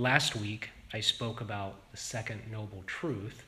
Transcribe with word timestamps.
last 0.00 0.34
week 0.34 0.70
I 0.94 1.00
spoke 1.00 1.42
about 1.42 1.74
the 1.90 1.98
second 1.98 2.40
noble 2.50 2.82
truth 2.86 3.44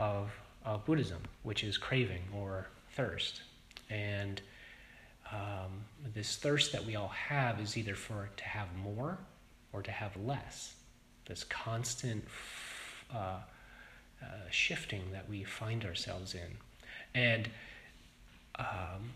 of, 0.00 0.32
of 0.64 0.84
Buddhism, 0.84 1.22
which 1.44 1.62
is 1.62 1.78
craving 1.78 2.22
or 2.34 2.66
thirst. 2.90 3.42
And 3.88 4.42
um, 5.30 5.84
this 6.14 6.34
thirst 6.36 6.72
that 6.72 6.84
we 6.84 6.96
all 6.96 7.08
have 7.08 7.60
is 7.60 7.76
either 7.76 7.94
for 7.94 8.28
to 8.36 8.44
have 8.44 8.66
more 8.76 9.18
or 9.72 9.82
to 9.82 9.92
have 9.92 10.16
less. 10.16 10.74
This 11.26 11.44
constant 11.44 12.24
uh, 13.14 13.38
uh, 14.20 14.26
shifting 14.50 15.02
that 15.12 15.28
we 15.28 15.44
find 15.44 15.84
ourselves 15.84 16.34
in. 16.34 16.56
And 17.14 17.48
um, 18.58 19.12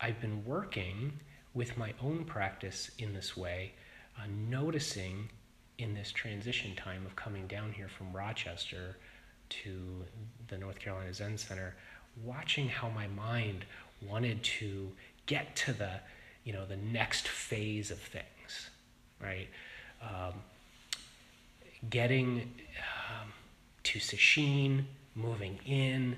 I've 0.00 0.20
been 0.20 0.44
working 0.44 1.18
with 1.54 1.76
my 1.76 1.92
own 2.00 2.24
practice 2.24 2.92
in 2.98 3.14
this 3.14 3.36
way, 3.36 3.72
uh, 4.18 4.22
noticing 4.48 5.28
in 5.78 5.94
this 5.94 6.12
transition 6.12 6.74
time 6.76 7.04
of 7.04 7.16
coming 7.16 7.46
down 7.46 7.72
here 7.72 7.88
from 7.88 8.12
Rochester 8.12 8.96
to 9.48 10.04
the 10.48 10.58
North 10.58 10.78
Carolina 10.78 11.12
Zen 11.12 11.36
Center, 11.36 11.74
watching 12.22 12.68
how 12.68 12.88
my 12.88 13.06
mind 13.08 13.64
wanted 14.06 14.42
to 14.42 14.90
get 15.26 15.56
to 15.56 15.72
the, 15.72 16.00
you 16.44 16.52
know, 16.52 16.66
the 16.66 16.76
next 16.76 17.28
phase 17.28 17.90
of 17.90 17.98
things, 17.98 18.70
right? 19.20 19.48
Um, 20.02 20.34
getting 21.90 22.52
um, 23.10 23.32
to 23.82 23.98
Sesshin, 23.98 24.84
moving 25.14 25.58
in, 25.66 26.16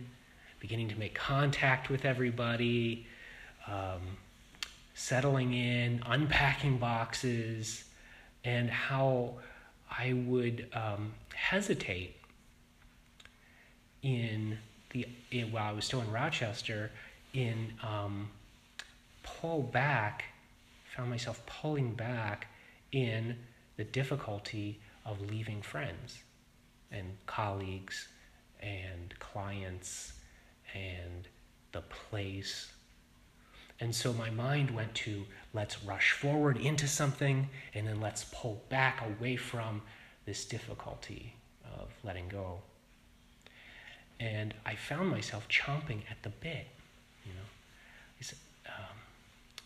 beginning 0.61 0.89
to 0.89 0.97
make 0.99 1.15
contact 1.15 1.89
with 1.89 2.05
everybody, 2.05 3.07
um, 3.67 4.01
settling 4.95 5.53
in, 5.53 6.03
unpacking 6.07 6.79
boxes, 6.79 7.85
and 8.47 8.71
how 8.71 9.35
I 9.91 10.13
would 10.15 10.69
um, 10.73 11.13
hesitate 11.35 12.17
in 14.03 14.57
the 14.91 15.07
in, 15.33 15.51
while 15.51 15.65
I 15.65 15.73
was 15.73 15.85
still 15.85 16.01
in 16.01 16.11
Rochester 16.13 16.93
in 17.35 17.73
um, 17.83 18.31
pull 19.25 19.63
back, 19.63 20.25
found 20.95 21.11
myself 21.11 21.45
pulling 21.45 21.95
back 21.95 22.47
in 22.93 23.37
the 23.77 23.85
difficulty 23.85 24.81
of 25.05 25.21
leaving 25.21 25.61
friends 25.61 26.23
and 26.93 27.17
colleagues 27.27 28.09
and 28.61 29.13
clients 29.19 30.13
and 30.73 31.27
the 31.73 31.83
place. 31.83 32.73
And 33.81 33.95
so 33.95 34.13
my 34.13 34.31
mind 34.31 34.71
went 34.71 34.95
to 34.95 35.25
let's 35.53 35.83
rush 35.85 36.13
forward 36.13 36.57
into 36.57 36.87
something 36.89 37.49
and 37.75 37.87
then 37.87 38.01
let's 38.01 38.25
pull 38.25 38.63
back 38.69 39.03
away 39.03 39.37
from 39.37 39.83
this 40.25 40.45
difficulty 40.45 41.35
of 41.79 41.89
letting 42.03 42.29
go. 42.29 42.61
And 44.19 44.55
I 44.65 44.75
found 44.75 45.11
myself 45.11 45.47
chomping 45.49 46.01
at 46.11 46.23
the 46.23 46.31
bit, 46.31 46.67
you 47.25 47.33
know. 47.35 48.29
Um, 48.67 48.97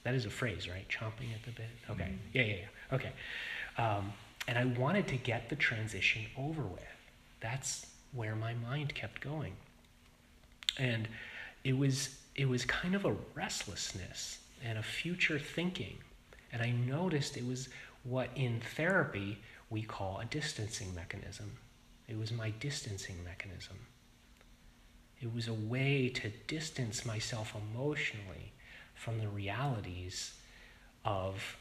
that 0.02 0.14
is 0.14 0.26
a 0.26 0.30
phrase, 0.30 0.68
right? 0.68 0.86
Chomping 0.88 1.32
at 1.34 1.42
the 1.44 1.52
bit? 1.52 1.68
Okay. 1.88 2.04
Mm-hmm. 2.04 2.14
Yeah, 2.32 2.42
yeah, 2.42 2.54
yeah. 2.54 2.96
Okay. 2.96 3.12
Um, 3.78 4.12
and 4.48 4.58
I 4.58 4.64
wanted 4.78 5.06
to 5.08 5.16
get 5.16 5.48
the 5.48 5.56
transition 5.56 6.22
over 6.36 6.62
with. 6.62 6.82
That's 7.40 7.86
where 8.12 8.34
my 8.34 8.54
mind 8.54 8.94
kept 8.94 9.20
going. 9.20 9.54
And 10.78 11.08
it 11.64 11.76
was 11.76 12.16
it 12.40 12.48
was 12.48 12.64
kind 12.64 12.94
of 12.94 13.04
a 13.04 13.14
restlessness 13.34 14.38
and 14.64 14.78
a 14.78 14.82
future 14.82 15.38
thinking. 15.38 15.98
And 16.50 16.62
I 16.62 16.70
noticed 16.70 17.36
it 17.36 17.46
was 17.46 17.68
what 18.02 18.30
in 18.34 18.62
therapy 18.76 19.38
we 19.68 19.82
call 19.82 20.20
a 20.20 20.24
distancing 20.24 20.94
mechanism. 20.94 21.58
It 22.08 22.18
was 22.18 22.32
my 22.32 22.48
distancing 22.48 23.22
mechanism. 23.22 23.76
It 25.20 25.34
was 25.34 25.48
a 25.48 25.52
way 25.52 26.08
to 26.08 26.30
distance 26.46 27.04
myself 27.04 27.54
emotionally 27.54 28.52
from 28.94 29.18
the 29.18 29.28
realities 29.28 30.32
of 31.04 31.58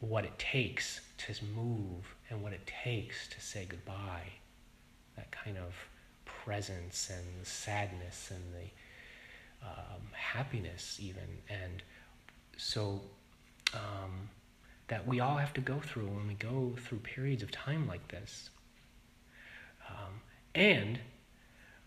what 0.00 0.24
it 0.24 0.38
takes 0.38 1.02
to 1.18 1.34
move 1.54 2.14
and 2.30 2.42
what 2.42 2.54
it 2.54 2.66
takes 2.82 3.28
to 3.28 3.38
say 3.42 3.66
goodbye. 3.68 4.32
That 5.16 5.30
kind 5.32 5.58
of 5.58 5.74
presence 6.24 7.10
and 7.10 7.42
the 7.42 7.46
sadness 7.46 8.30
and 8.30 8.54
the 8.54 8.70
um, 9.62 10.02
happiness, 10.12 10.98
even. 11.00 11.28
And 11.48 11.82
so 12.56 13.00
um, 13.74 14.28
that 14.88 15.06
we 15.06 15.20
all 15.20 15.36
have 15.36 15.52
to 15.54 15.60
go 15.60 15.80
through 15.80 16.06
when 16.06 16.28
we 16.28 16.34
go 16.34 16.74
through 16.78 16.98
periods 16.98 17.42
of 17.42 17.50
time 17.50 17.86
like 17.86 18.06
this. 18.08 18.50
Um, 19.88 20.20
and 20.54 20.98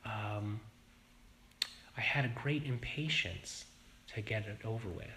um, 0.06 0.60
I 1.98 2.02
had 2.02 2.26
a 2.26 2.30
great 2.30 2.66
impatience 2.66 3.66
to 4.14 4.22
get 4.22 4.46
it 4.46 4.60
over 4.66 4.90
with. 4.90 5.08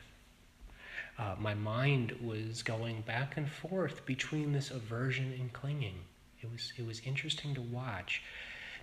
Uh, 1.18 1.34
my 1.38 1.54
mind 1.54 2.14
was 2.22 2.62
going 2.62 3.00
back 3.02 3.36
and 3.36 3.50
forth 3.50 4.06
between 4.06 4.52
this 4.52 4.70
aversion 4.70 5.34
and 5.38 5.52
clinging. 5.52 5.98
It 6.40 6.50
was 6.50 6.72
it 6.76 6.86
was 6.86 7.00
interesting 7.00 7.54
to 7.54 7.60
watch 7.60 8.22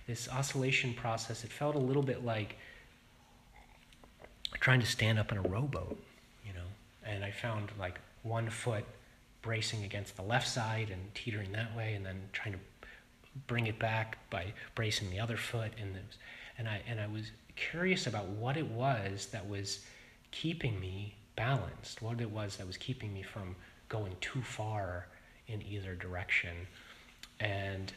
this 0.06 0.28
oscillation 0.28 0.92
process. 0.92 1.44
It 1.44 1.50
felt 1.50 1.74
a 1.74 1.78
little 1.80 2.02
bit 2.02 2.24
like 2.24 2.56
trying 4.60 4.80
to 4.80 4.86
stand 4.86 5.18
up 5.18 5.32
in 5.32 5.38
a 5.38 5.42
rowboat, 5.42 5.98
you 6.46 6.52
know. 6.52 6.68
And 7.04 7.24
I 7.24 7.30
found 7.30 7.70
like 7.78 8.00
one 8.22 8.50
foot 8.50 8.84
bracing 9.42 9.84
against 9.84 10.16
the 10.16 10.22
left 10.22 10.48
side 10.48 10.90
and 10.90 11.14
teetering 11.14 11.52
that 11.52 11.76
way, 11.76 11.94
and 11.94 12.04
then 12.04 12.20
trying 12.32 12.52
to 12.52 12.60
bring 13.46 13.66
it 13.66 13.78
back 13.78 14.18
by 14.30 14.52
bracing 14.74 15.10
the 15.10 15.20
other 15.20 15.36
foot. 15.36 15.72
And 15.80 15.94
was, 15.94 16.18
and 16.58 16.68
I 16.68 16.80
and 16.88 17.00
I 17.00 17.06
was 17.06 17.30
curious 17.56 18.06
about 18.06 18.26
what 18.26 18.56
it 18.56 18.66
was 18.66 19.26
that 19.26 19.48
was 19.48 19.84
keeping 20.30 20.78
me 20.80 21.14
balanced, 21.36 22.02
what 22.02 22.20
it 22.20 22.30
was 22.30 22.56
that 22.56 22.66
was 22.66 22.76
keeping 22.76 23.12
me 23.12 23.22
from 23.22 23.54
going 23.88 24.16
too 24.20 24.42
far 24.42 25.06
in 25.48 25.62
either 25.62 25.94
direction. 25.94 26.66
And 27.40 27.92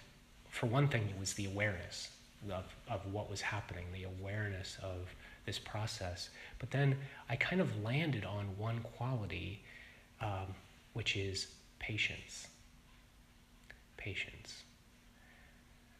for 0.49 0.65
one 0.67 0.87
thing, 0.87 1.07
it 1.09 1.19
was 1.19 1.33
the 1.33 1.45
awareness 1.45 2.09
of, 2.51 2.65
of 2.89 3.01
what 3.11 3.29
was 3.29 3.41
happening, 3.41 3.85
the 3.93 4.03
awareness 4.03 4.77
of 4.81 5.13
this 5.49 5.57
process. 5.57 6.29
But 6.59 6.69
then 6.69 6.95
I 7.27 7.35
kind 7.35 7.59
of 7.59 7.83
landed 7.83 8.23
on 8.23 8.45
one 8.55 8.81
quality, 8.97 9.63
um, 10.21 10.53
which 10.93 11.15
is 11.15 11.47
patience. 11.79 12.47
Patience. 13.97 14.61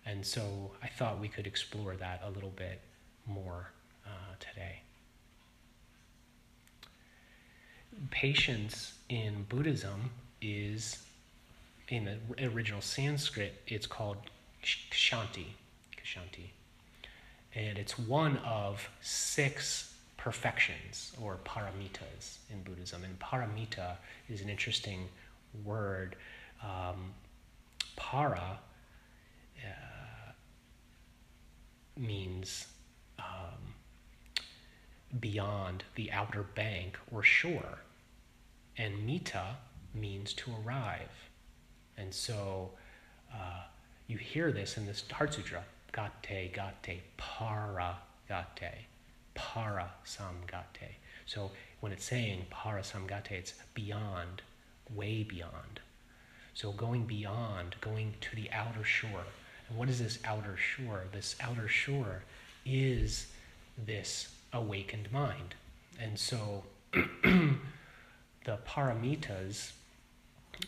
And 0.05 0.23
so 0.23 0.71
I 0.83 0.87
thought 0.87 1.19
we 1.19 1.27
could 1.27 1.47
explore 1.47 1.95
that 1.95 2.21
a 2.23 2.29
little 2.29 2.53
bit 2.55 2.79
more 3.25 3.71
uh, 4.05 4.35
today. 4.39 4.81
Patience 8.11 8.93
in 9.09 9.45
Buddhism 9.49 10.11
is, 10.43 11.03
in 11.87 12.05
the 12.05 12.47
original 12.47 12.81
Sanskrit, 12.81 13.53
it's 13.65 13.87
called 13.87 14.17
kshanti. 14.63 15.47
Kshanti. 15.97 16.51
And 17.55 17.77
it's 17.77 17.97
one 17.97 18.37
of 18.37 18.87
six 19.01 19.93
perfections 20.17 21.13
or 21.21 21.39
paramitas 21.45 22.37
in 22.51 22.61
Buddhism. 22.63 23.03
And 23.03 23.17
paramita 23.19 23.95
is 24.27 24.41
an 24.41 24.49
interesting 24.49 25.07
word. 25.63 26.15
Um, 26.63 27.13
para 27.95 28.59
uh, 29.57 30.31
means 31.97 32.67
um, 33.17 33.73
beyond 35.19 35.83
the 35.95 36.11
outer 36.11 36.43
bank 36.43 36.97
or 37.11 37.23
shore. 37.23 37.79
And 38.77 39.05
mita 39.05 39.57
means 39.93 40.33
to 40.33 40.51
arrive. 40.63 41.09
And 41.97 42.13
so 42.13 42.71
uh, 43.33 43.63
you 44.07 44.17
hear 44.17 44.51
this 44.51 44.77
in 44.77 44.85
this 44.85 45.03
Heart 45.11 45.33
Sutra 45.33 45.63
gate, 45.91 46.53
gate, 46.53 47.01
para 47.17 47.97
gate, 48.27 48.85
para 49.33 49.89
samgate. 50.05 50.95
So 51.25 51.51
when 51.79 51.91
it's 51.91 52.05
saying 52.05 52.45
para 52.49 52.81
samgate, 52.81 53.31
it's 53.31 53.53
beyond, 53.73 54.41
way 54.93 55.23
beyond. 55.23 55.79
So 56.53 56.71
going 56.71 57.05
beyond, 57.05 57.75
going 57.81 58.15
to 58.21 58.35
the 58.35 58.51
outer 58.51 58.83
shore. 58.83 59.23
And 59.69 59.77
what 59.77 59.89
is 59.89 59.99
this 59.99 60.19
outer 60.25 60.57
shore? 60.57 61.05
This 61.11 61.35
outer 61.39 61.67
shore 61.67 62.23
is 62.65 63.27
this 63.77 64.29
awakened 64.51 65.11
mind. 65.11 65.55
And 65.99 66.17
so 66.17 66.63
the 66.93 68.57
paramitas 68.67 69.71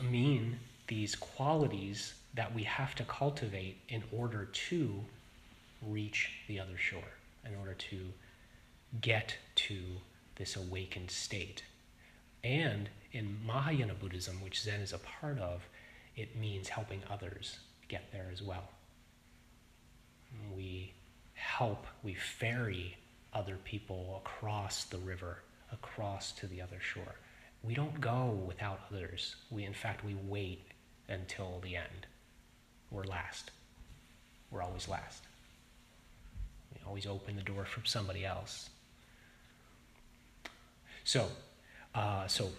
mean 0.02 0.60
these 0.88 1.16
qualities 1.16 2.14
that 2.34 2.54
we 2.56 2.64
have 2.64 2.96
to 2.96 3.04
cultivate 3.04 3.78
in 3.90 4.04
order 4.12 4.46
to 4.46 5.04
reach 5.86 6.32
the 6.48 6.60
other 6.60 6.78
shore, 6.78 7.12
in 7.46 7.56
order 7.56 7.74
to 7.74 7.98
get 9.02 9.36
to 9.56 9.80
this 10.36 10.56
awakened 10.56 11.12
state. 11.12 11.64
And 12.44 12.90
in 13.12 13.38
Mahayana 13.46 13.94
Buddhism, 13.94 14.42
which 14.42 14.62
Zen 14.62 14.80
is 14.82 14.94
a 14.94 14.98
part 14.98 15.40
of, 15.40 15.62
it 16.16 16.36
means 16.36 16.70
helping 16.70 17.02
others 17.10 17.60
get 17.88 18.12
there 18.12 18.30
as 18.32 18.42
well. 18.42 18.70
We 20.56 20.94
help, 21.34 21.86
we 22.04 22.14
ferry 22.14 22.98
other 23.34 23.58
people 23.64 24.22
across 24.24 24.86
the 24.86 24.98
river, 24.98 25.40
across 25.72 26.32
to 26.34 26.48
the 26.48 26.62
other 26.62 26.80
shore. 26.80 27.16
We 27.64 27.74
don't 27.74 28.02
go 28.02 28.40
without 28.46 28.80
others. 28.92 29.36
We, 29.50 29.66
in 29.66 29.74
fact, 29.74 30.04
we 30.04 30.16
wait 30.28 30.62
until 31.08 31.60
the 31.62 31.76
end. 31.76 32.08
We're 32.92 33.06
last. 33.06 33.52
We're 34.52 34.62
always 34.62 34.88
last. 34.88 35.24
We 36.74 36.82
always 36.86 37.08
open 37.08 37.38
the 37.38 37.42
door 37.42 37.66
for 37.66 37.84
somebody 37.86 38.26
else. 38.26 38.70
So, 41.04 41.28
uh, 41.96 42.28
so 42.28 42.50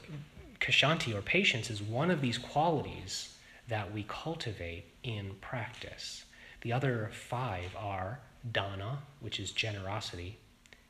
kshanti 0.60 1.14
or 1.14 1.22
patience 1.22 1.70
is 1.70 1.82
one 1.82 2.10
of 2.10 2.20
these 2.20 2.38
qualities 2.38 3.34
that 3.68 3.92
we 3.92 4.04
cultivate 4.08 4.84
in 5.02 5.36
practice. 5.40 6.24
The 6.62 6.72
other 6.72 7.10
five 7.12 7.76
are 7.78 8.20
dana, 8.50 8.98
which 9.20 9.38
is 9.38 9.52
generosity, 9.52 10.38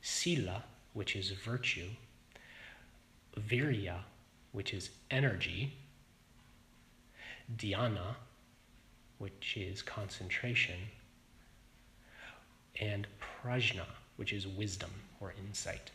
sila, 0.01 0.65
which 0.93 1.17
is 1.17 1.31
virtue, 1.31 1.89
virya, 3.39 4.01
which 4.53 4.73
is 4.73 4.91
energy, 5.11 5.75
dhyana, 7.57 8.17
which 9.23 9.57
is 9.57 9.83
concentration, 9.83 10.75
and 12.81 13.07
prajna, 13.21 13.87
which 14.17 14.33
is 14.33 14.49
wisdom 14.49 14.91
or 15.21 15.33
insight. 15.39 15.93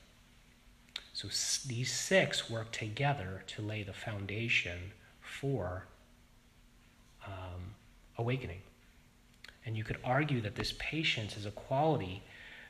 So 1.11 1.27
these 1.67 1.91
six 1.91 2.49
work 2.49 2.71
together 2.71 3.43
to 3.47 3.61
lay 3.61 3.83
the 3.83 3.91
foundation 3.91 4.93
for 5.19 5.87
um, 7.25 7.75
awakening. 8.17 8.61
And 9.65 9.75
you 9.75 9.83
could 9.83 9.97
argue 10.05 10.39
that 10.39 10.55
this 10.55 10.73
patience 10.79 11.35
is 11.35 11.45
a 11.45 11.51
quality 11.51 12.23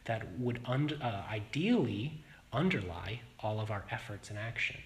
that 0.05 0.39
would 0.39 0.59
un- 0.65 0.99
uh, 0.99 1.23
ideally 1.29 2.23
underlie 2.51 3.21
all 3.41 3.59
of 3.59 3.69
our 3.69 3.85
efforts 3.91 4.31
and 4.31 4.39
action. 4.39 4.77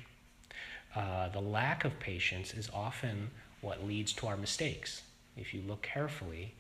Uh, 0.94 1.30
the 1.30 1.40
lack 1.40 1.86
of 1.86 1.98
patience 1.98 2.54
is 2.54 2.70
often 2.74 3.30
what 3.62 3.86
leads 3.86 4.12
to 4.12 4.28
our 4.28 4.36
mistakes. 4.36 5.04
If 5.38 5.54
you 5.54 5.62
look 5.68 5.82
carefully 5.82 6.56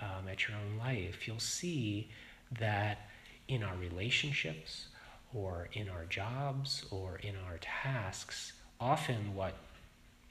um, 0.00 0.28
at 0.28 0.48
your 0.48 0.56
own 0.56 0.78
life, 0.78 1.26
you'll 1.26 1.38
see 1.38 2.10
that 2.58 3.08
in 3.48 3.62
our 3.62 3.76
relationships 3.76 4.86
or 5.34 5.68
in 5.72 5.88
our 5.88 6.04
jobs 6.06 6.84
or 6.90 7.18
in 7.22 7.34
our 7.46 7.58
tasks, 7.58 8.52
often 8.80 9.34
what 9.34 9.54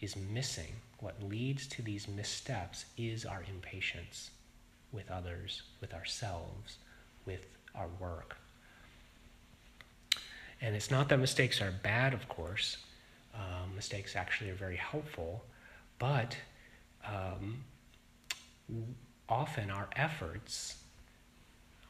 is 0.02 0.16
missing, 0.16 0.74
what 1.00 1.22
leads 1.24 1.68
to 1.68 1.82
these 1.82 2.08
missteps, 2.08 2.86
is 2.98 3.26
our 3.26 3.44
impatience 3.50 4.32
with 4.92 5.10
others, 5.12 5.64
with 5.82 5.94
ourselves, 5.94 6.78
with 7.26 7.46
our 7.76 7.88
work. 8.00 8.38
And 10.62 10.76
it's 10.76 10.92
not 10.92 11.10
that 11.10 11.20
mistakes 11.20 11.62
are 11.62 11.72
bad, 11.72 12.14
of 12.14 12.28
course. 12.28 12.78
Um, 13.34 13.76
mistakes 13.76 14.16
actually 14.16 14.50
are 14.50 14.56
very 14.56 14.76
helpful, 14.76 15.44
but 16.00 16.36
um, 17.10 17.64
often 19.28 19.70
our 19.70 19.88
efforts, 19.96 20.78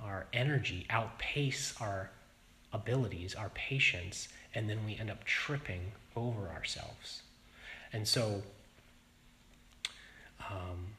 our 0.02 0.28
energy 0.34 0.86
outpace 0.90 1.74
our 1.82 2.10
abilities, 2.72 3.36
our 3.36 3.50
patience, 3.50 4.28
and 4.54 4.70
then 4.70 4.86
we 4.86 4.96
end 4.98 5.10
up 5.10 5.24
tripping 5.24 5.92
over 6.16 6.50
ourselves. 6.50 7.24
And 7.92 8.08
so, 8.08 8.44
um, 10.50 10.94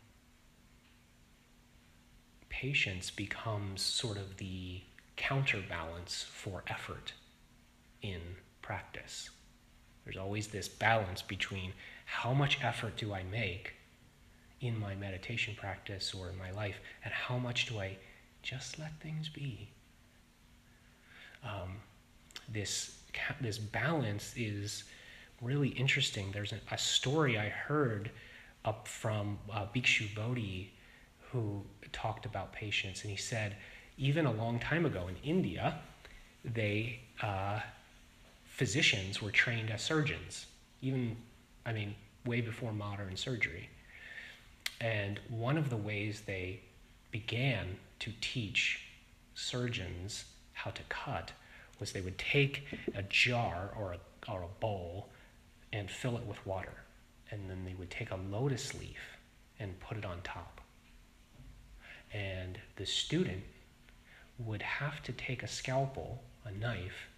patience 2.48 3.10
becomes 3.10 3.80
sort 3.80 4.16
of 4.16 4.36
the 4.38 4.80
counterbalance 5.16 6.24
for 6.28 6.64
effort 6.66 7.12
in 8.02 8.20
practice. 8.62 9.30
There's 10.04 10.16
always 10.16 10.48
this 10.48 10.68
balance 10.68 11.22
between 11.22 11.72
how 12.04 12.32
much 12.32 12.58
effort 12.62 12.96
do 12.96 13.12
I 13.14 13.22
make 13.22 13.74
in 14.60 14.78
my 14.78 14.94
meditation 14.94 15.54
practice 15.56 16.14
or 16.14 16.28
in 16.28 16.38
my 16.38 16.50
life, 16.50 16.76
and 17.04 17.12
how 17.12 17.38
much 17.38 17.66
do 17.66 17.78
I 17.80 17.96
just 18.42 18.78
let 18.78 18.92
things 19.00 19.28
be? 19.28 19.68
Um, 21.44 21.76
this, 22.52 22.98
this 23.40 23.58
balance 23.58 24.34
is 24.36 24.84
really 25.40 25.68
interesting. 25.68 26.30
There's 26.32 26.52
a, 26.52 26.60
a 26.70 26.78
story 26.78 27.38
I 27.38 27.48
heard 27.48 28.10
up 28.64 28.86
from 28.86 29.38
uh, 29.50 29.66
Bhikshu 29.74 30.14
Bodhi 30.14 30.72
who 31.32 31.62
talked 31.92 32.26
about 32.26 32.52
patience, 32.52 33.02
and 33.02 33.10
he 33.10 33.16
said, 33.16 33.56
even 33.96 34.26
a 34.26 34.32
long 34.32 34.58
time 34.58 34.84
ago 34.84 35.08
in 35.08 35.16
India, 35.22 35.78
they 36.44 37.00
uh, 37.22 37.60
physicians 38.46 39.22
were 39.22 39.30
trained 39.30 39.70
as 39.70 39.82
surgeons, 39.82 40.46
even, 40.82 41.16
I 41.64 41.72
mean, 41.72 41.94
way 42.26 42.40
before 42.40 42.72
modern 42.72 43.16
surgery. 43.16 43.68
And 44.80 45.20
one 45.28 45.58
of 45.58 45.68
the 45.68 45.76
ways 45.76 46.22
they 46.22 46.60
began 47.10 47.76
to 48.00 48.12
teach 48.20 48.80
surgeons 49.34 50.24
how 50.52 50.70
to 50.70 50.82
cut 50.88 51.32
was 51.78 51.92
they 51.92 52.00
would 52.00 52.18
take 52.18 52.64
a 52.94 53.02
jar 53.02 53.70
or 53.78 53.94
a, 53.94 54.30
or 54.30 54.42
a 54.42 54.60
bowl 54.60 55.08
and 55.72 55.90
fill 55.90 56.16
it 56.16 56.26
with 56.26 56.44
water. 56.46 56.84
And 57.30 57.48
then 57.48 57.64
they 57.64 57.74
would 57.74 57.90
take 57.90 58.10
a 58.10 58.16
lotus 58.16 58.74
leaf 58.74 59.18
and 59.58 59.78
put 59.80 59.96
it 59.96 60.04
on 60.04 60.20
top. 60.22 60.60
And 62.12 62.58
the 62.76 62.86
student 62.86 63.42
would 64.38 64.62
have 64.62 65.02
to 65.04 65.12
take 65.12 65.42
a 65.42 65.48
scalpel, 65.48 66.22
a 66.44 66.50
knife, 66.50 67.08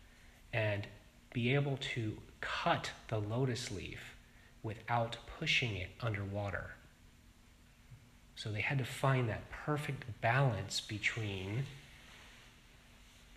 and 0.52 0.86
be 1.32 1.54
able 1.54 1.78
to 1.94 2.18
cut 2.40 2.90
the 3.08 3.18
lotus 3.18 3.70
leaf 3.70 4.16
without 4.62 5.16
pushing 5.38 5.76
it 5.76 5.90
underwater. 6.00 6.72
So 8.36 8.50
they 8.50 8.60
had 8.60 8.78
to 8.78 8.84
find 8.84 9.28
that 9.28 9.50
perfect 9.50 10.04
balance 10.20 10.80
between 10.80 11.64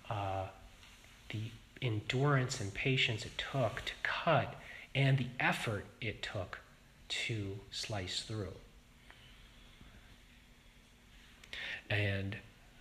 uh, 0.09 0.47
the 1.29 1.41
endurance 1.81 2.59
and 2.59 2.73
patience 2.73 3.25
it 3.25 3.37
took 3.37 3.83
to 3.85 3.93
cut 4.03 4.55
and 4.93 5.17
the 5.17 5.27
effort 5.39 5.85
it 6.01 6.23
took 6.23 6.59
to 7.07 7.59
slice 7.71 8.21
through. 8.21 8.53
And 11.89 12.35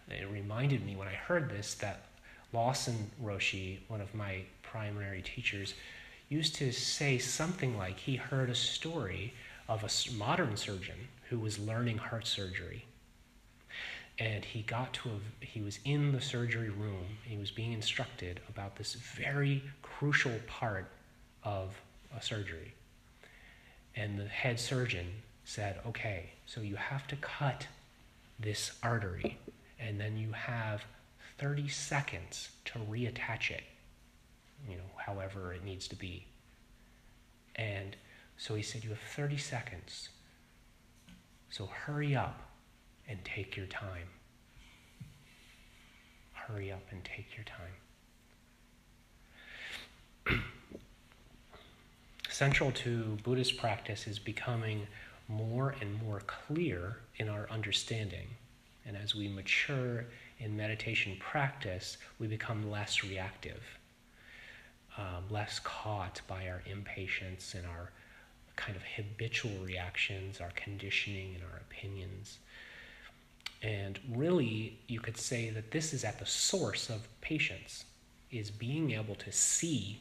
it 0.09 0.28
reminded 0.30 0.85
me 0.85 0.97
when 0.97 1.09
I 1.09 1.14
heard 1.14 1.50
this 1.50 1.75
that 1.75 2.06
Lawson 2.52 3.11
Roshi, 3.23 3.78
one 3.88 4.00
of 4.00 4.14
my 4.14 4.42
primary 4.62 5.23
teachers, 5.23 5.75
used 6.28 6.54
to 6.56 6.73
say 6.73 7.18
something 7.18 7.76
like 7.76 7.99
he 7.99 8.16
heard 8.16 8.49
a 8.49 8.54
story 8.54 9.35
of 9.68 9.83
a 9.83 10.16
modern 10.16 10.56
surgeon 10.56 11.09
who 11.28 11.38
was 11.38 11.59
learning 11.59 11.99
heart 11.99 12.26
surgery. 12.26 12.85
And 14.18 14.44
he 14.44 14.62
got 14.62 14.92
to 14.94 15.09
a, 15.09 15.44
he 15.44 15.61
was 15.61 15.80
in 15.85 16.12
the 16.12 16.21
surgery 16.21 16.68
room. 16.68 17.18
He 17.25 17.37
was 17.37 17.50
being 17.50 17.73
instructed 17.73 18.40
about 18.49 18.76
this 18.76 18.94
very 18.94 19.62
crucial 19.83 20.38
part 20.47 20.87
of 21.42 21.75
a 22.16 22.23
surgery. 22.23 22.75
And 23.97 24.18
the 24.18 24.26
head 24.26 24.61
surgeon 24.61 25.06
said, 25.44 25.80
okay, 25.87 26.30
so 26.47 26.61
you 26.61 26.76
have 26.76 27.06
to 27.09 27.16
cut 27.16 27.66
this 28.38 28.73
artery, 28.83 29.38
and 29.78 30.00
then 30.00 30.16
you 30.16 30.33
have 30.33 30.85
30 31.38 31.68
seconds 31.68 32.50
to 32.66 32.78
reattach 32.78 33.50
it, 33.50 33.62
you 34.68 34.76
know, 34.76 34.83
however 34.97 35.52
it 35.52 35.64
needs 35.64 35.87
to 35.88 35.97
be. 35.97 36.26
And 37.56 37.97
so 38.36 38.54
he 38.54 38.62
said, 38.62 38.84
You 38.84 38.90
have 38.90 38.98
30 38.98 39.36
seconds. 39.36 40.10
So 41.50 41.66
hurry 41.66 42.16
up 42.16 42.40
and 43.08 43.18
take 43.24 43.56
your 43.56 43.66
time. 43.66 44.08
Hurry 46.32 46.72
up 46.72 46.82
and 46.90 47.04
take 47.04 47.36
your 47.36 47.44
time. 50.26 50.42
Central 52.28 52.72
to 52.72 53.16
Buddhist 53.22 53.56
practice 53.58 54.06
is 54.06 54.18
becoming 54.18 54.86
more 55.28 55.74
and 55.80 56.02
more 56.02 56.20
clear 56.26 56.96
in 57.16 57.28
our 57.28 57.48
understanding. 57.50 58.26
And 58.86 58.96
as 58.96 59.14
we 59.14 59.28
mature 59.28 60.06
in 60.38 60.56
meditation 60.56 61.16
practice, 61.20 61.96
we 62.18 62.26
become 62.26 62.70
less 62.70 63.02
reactive, 63.04 63.62
um, 64.98 65.24
less 65.30 65.60
caught 65.60 66.20
by 66.26 66.48
our 66.48 66.62
impatience 66.66 67.54
and 67.54 67.64
our 67.66 67.92
kind 68.56 68.76
of 68.76 68.82
habitual 68.82 69.64
reactions, 69.64 70.40
our 70.40 70.52
conditioning, 70.54 71.34
and 71.34 71.44
our 71.44 71.58
opinions. 71.58 72.38
And 73.62 73.99
really, 74.12 74.78
you 74.88 75.00
could 75.00 75.16
say 75.16 75.50
that 75.50 75.70
this 75.70 75.92
is 75.94 76.04
at 76.04 76.18
the 76.18 76.26
source 76.26 76.90
of 76.90 77.08
patience, 77.20 77.84
is 78.30 78.50
being 78.50 78.92
able 78.92 79.14
to 79.16 79.32
see 79.32 80.00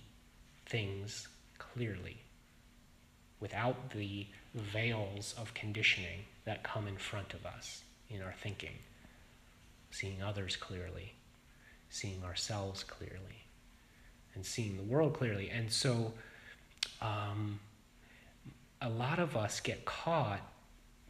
things 0.66 1.28
clearly 1.58 2.18
without 3.40 3.92
the 3.92 4.26
veils 4.54 5.34
of 5.38 5.54
conditioning 5.54 6.26
that 6.46 6.64
come 6.64 6.88
in 6.88 6.98
front 6.98 7.34
of 7.34 7.46
us 7.46 7.84
in 8.10 8.22
our 8.22 8.34
thinking, 8.42 8.78
seeing 9.92 10.22
others 10.22 10.56
clearly, 10.56 11.14
seeing 11.90 12.24
ourselves 12.24 12.84
clearly, 12.84 13.46
and 14.36 14.46
seeing 14.46 14.78
the 14.78 14.84
world 14.84 15.14
clearly. 15.14 15.50
And 15.50 15.72
so, 15.72 16.14
um, 17.02 17.60
a 18.84 18.90
lot 18.90 19.18
of 19.18 19.38
us 19.38 19.62
get 19.62 19.86
caught 19.86 20.42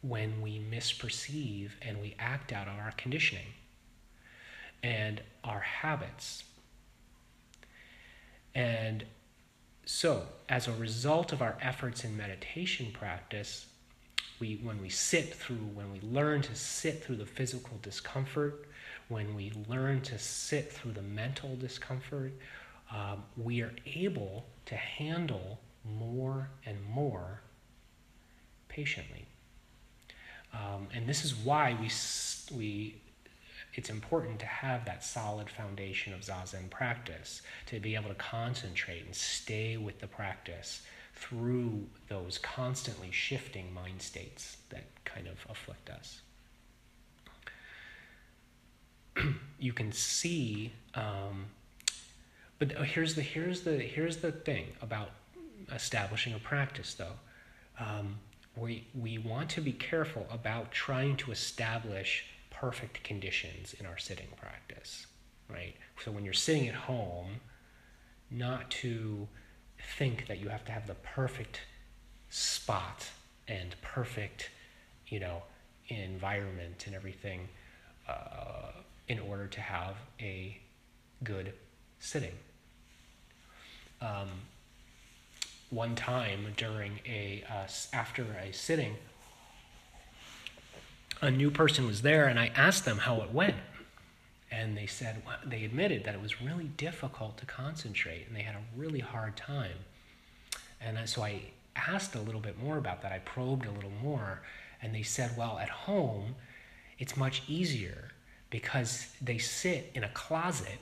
when 0.00 0.40
we 0.40 0.60
misperceive 0.70 1.70
and 1.82 2.00
we 2.00 2.14
act 2.18 2.52
out 2.52 2.68
on 2.68 2.78
our 2.78 2.92
conditioning 2.92 3.52
and 4.82 5.20
our 5.42 5.60
habits. 5.60 6.44
And 8.54 9.04
so, 9.84 10.22
as 10.48 10.68
a 10.68 10.72
result 10.72 11.32
of 11.32 11.42
our 11.42 11.56
efforts 11.60 12.04
in 12.04 12.16
meditation 12.16 12.92
practice, 12.92 13.66
we, 14.38 14.60
when 14.62 14.80
we 14.80 14.88
sit 14.88 15.34
through, 15.34 15.56
when 15.74 15.92
we 15.92 16.00
learn 16.00 16.42
to 16.42 16.54
sit 16.54 17.02
through 17.02 17.16
the 17.16 17.26
physical 17.26 17.78
discomfort, 17.82 18.66
when 19.08 19.34
we 19.34 19.52
learn 19.68 20.00
to 20.02 20.18
sit 20.18 20.72
through 20.72 20.92
the 20.92 21.02
mental 21.02 21.56
discomfort, 21.56 22.32
um, 22.92 23.24
we 23.36 23.62
are 23.62 23.72
able 23.86 24.46
to 24.66 24.76
handle 24.76 25.58
more 25.84 26.48
and 26.66 26.76
more 26.84 27.40
patiently. 28.74 29.24
Um, 30.52 30.88
and 30.92 31.06
this 31.08 31.24
is 31.24 31.34
why 31.34 31.76
we, 31.80 31.90
we, 32.56 32.96
it's 33.74 33.88
important 33.88 34.40
to 34.40 34.46
have 34.46 34.84
that 34.84 35.04
solid 35.04 35.48
foundation 35.48 36.12
of 36.12 36.20
Zazen 36.20 36.70
practice, 36.70 37.42
to 37.66 37.80
be 37.80 37.94
able 37.94 38.08
to 38.08 38.14
concentrate 38.14 39.04
and 39.04 39.14
stay 39.14 39.76
with 39.76 40.00
the 40.00 40.06
practice 40.06 40.82
through 41.14 41.86
those 42.08 42.38
constantly 42.38 43.10
shifting 43.12 43.72
mind 43.72 44.02
states 44.02 44.56
that 44.70 44.84
kind 45.04 45.28
of 45.28 45.38
afflict 45.48 45.88
us. 45.90 46.20
you 49.58 49.72
can 49.72 49.92
see, 49.92 50.72
um, 50.94 51.46
but 52.58 52.72
here's 52.72 53.14
the 53.14 53.22
here's 53.22 53.62
the 53.62 53.78
here's 53.78 54.16
the 54.18 54.32
thing 54.32 54.66
about 54.82 55.10
establishing 55.72 56.34
a 56.34 56.38
practice, 56.38 56.94
though. 56.94 57.18
Um, 57.78 58.18
we, 58.56 58.86
we 58.94 59.18
want 59.18 59.50
to 59.50 59.60
be 59.60 59.72
careful 59.72 60.26
about 60.30 60.70
trying 60.70 61.16
to 61.18 61.32
establish 61.32 62.26
perfect 62.50 63.02
conditions 63.02 63.74
in 63.78 63.86
our 63.86 63.98
sitting 63.98 64.28
practice, 64.36 65.06
right? 65.48 65.74
So 66.04 66.10
when 66.10 66.24
you're 66.24 66.34
sitting 66.34 66.68
at 66.68 66.74
home, 66.74 67.40
not 68.30 68.70
to 68.70 69.26
think 69.96 70.26
that 70.28 70.40
you 70.40 70.48
have 70.48 70.64
to 70.66 70.72
have 70.72 70.86
the 70.86 70.94
perfect 70.94 71.60
spot 72.30 73.08
and 73.48 73.74
perfect, 73.82 74.50
you 75.08 75.20
know, 75.20 75.42
environment 75.88 76.84
and 76.86 76.94
everything 76.94 77.48
uh, 78.08 78.70
in 79.08 79.18
order 79.18 79.46
to 79.46 79.60
have 79.60 79.96
a 80.20 80.58
good 81.22 81.52
sitting. 81.98 82.34
Um, 84.00 84.28
one 85.74 85.94
time 85.94 86.52
during 86.56 87.00
a 87.06 87.42
uh, 87.50 87.66
after 87.92 88.24
a 88.40 88.52
sitting 88.52 88.96
a 91.20 91.30
new 91.30 91.50
person 91.50 91.86
was 91.86 92.02
there 92.02 92.26
and 92.26 92.38
i 92.38 92.50
asked 92.54 92.84
them 92.84 92.98
how 92.98 93.20
it 93.22 93.32
went. 93.32 93.56
And 94.50 94.76
they 94.76 94.86
said 94.86 95.22
well, 95.26 95.38
they 95.44 95.64
admitted 95.64 96.04
that 96.04 96.14
it 96.14 96.22
was 96.22 96.40
really 96.40 96.70
difficult 96.76 97.38
to 97.38 97.46
concentrate 97.46 98.26
and 98.28 98.36
they 98.36 98.42
had 98.42 98.54
a 98.54 98.62
really 98.76 99.00
hard 99.00 99.36
time. 99.36 99.78
And 100.80 101.08
so 101.08 101.22
i 101.22 101.42
asked 101.76 102.14
a 102.14 102.20
little 102.20 102.40
bit 102.40 102.56
more 102.62 102.78
about 102.78 103.02
that. 103.02 103.10
I 103.10 103.18
probed 103.18 103.66
a 103.66 103.70
little 103.72 103.92
more 104.02 104.42
and 104.80 104.94
they 104.94 105.02
said 105.02 105.36
well 105.36 105.58
at 105.58 105.70
home 105.70 106.36
it's 106.98 107.16
much 107.16 107.42
easier 107.48 108.10
because 108.50 109.08
they 109.20 109.38
sit 109.38 109.90
in 109.94 110.04
a 110.04 110.08
closet 110.10 110.78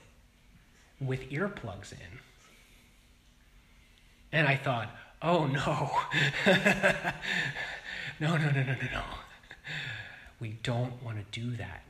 with 1.00 1.30
earplugs 1.30 1.92
in 1.92 2.18
and 4.32 4.48
I 4.48 4.56
thought, 4.56 4.88
oh 5.20 5.46
no. 5.46 5.90
no, 8.20 8.36
no, 8.36 8.50
no, 8.50 8.50
no, 8.50 8.62
no, 8.62 8.88
no. 8.92 9.02
We 10.40 10.56
don't 10.62 11.02
want 11.02 11.18
to 11.18 11.40
do 11.40 11.56
that. 11.56 11.82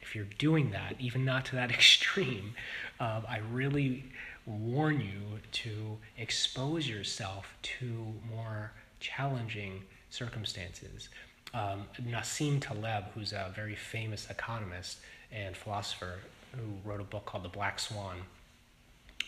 If 0.00 0.14
you're 0.14 0.26
doing 0.38 0.70
that, 0.70 0.94
even 1.00 1.24
not 1.24 1.46
to 1.46 1.56
that 1.56 1.70
extreme, 1.78 2.54
um, 3.00 3.24
I 3.28 3.38
really 3.50 4.04
warn 4.46 5.00
you 5.00 5.40
to 5.50 5.96
expose 6.18 6.86
yourself 6.86 7.54
to 7.62 8.14
more 8.30 8.72
challenging 9.00 9.82
circumstances. 10.10 11.08
Um, 11.54 11.84
Nassim 12.02 12.60
Taleb, 12.60 13.04
who's 13.14 13.32
a 13.32 13.50
very 13.54 13.74
famous 13.74 14.28
economist 14.28 14.98
and 15.32 15.56
philosopher, 15.56 16.18
who 16.52 16.88
wrote 16.88 17.00
a 17.00 17.04
book 17.04 17.24
called 17.26 17.44
The 17.44 17.48
Black 17.48 17.78
Swan. 17.78 18.18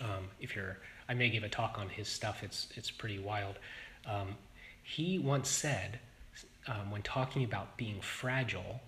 Um, 0.00 0.28
if 0.40 0.54
you're 0.54 0.78
I 1.08 1.14
may 1.14 1.28
give 1.28 1.44
a 1.44 1.48
talk 1.48 1.78
on 1.78 1.88
his 1.88 2.08
stuff. 2.08 2.42
It's 2.42 2.68
it's 2.74 2.90
pretty 2.90 3.18
wild. 3.18 3.56
Um, 4.06 4.36
he 4.82 5.18
once 5.18 5.48
said, 5.48 5.98
um, 6.66 6.90
when 6.90 7.02
talking 7.02 7.44
about 7.44 7.76
being 7.76 8.00
fragile, 8.00 8.80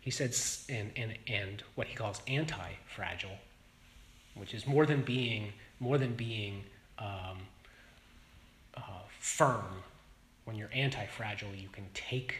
he 0.00 0.10
said, 0.10 0.34
and 0.68 0.90
and 0.96 1.14
and 1.26 1.62
what 1.74 1.86
he 1.86 1.94
calls 1.94 2.20
anti-fragile, 2.26 3.38
which 4.34 4.54
is 4.54 4.66
more 4.66 4.86
than 4.86 5.02
being 5.02 5.52
more 5.78 5.98
than 5.98 6.14
being 6.14 6.64
um, 6.98 7.38
uh, 8.76 9.02
firm. 9.18 9.82
When 10.44 10.56
you're 10.56 10.70
anti-fragile, 10.74 11.54
you 11.54 11.68
can 11.68 11.86
take 11.94 12.36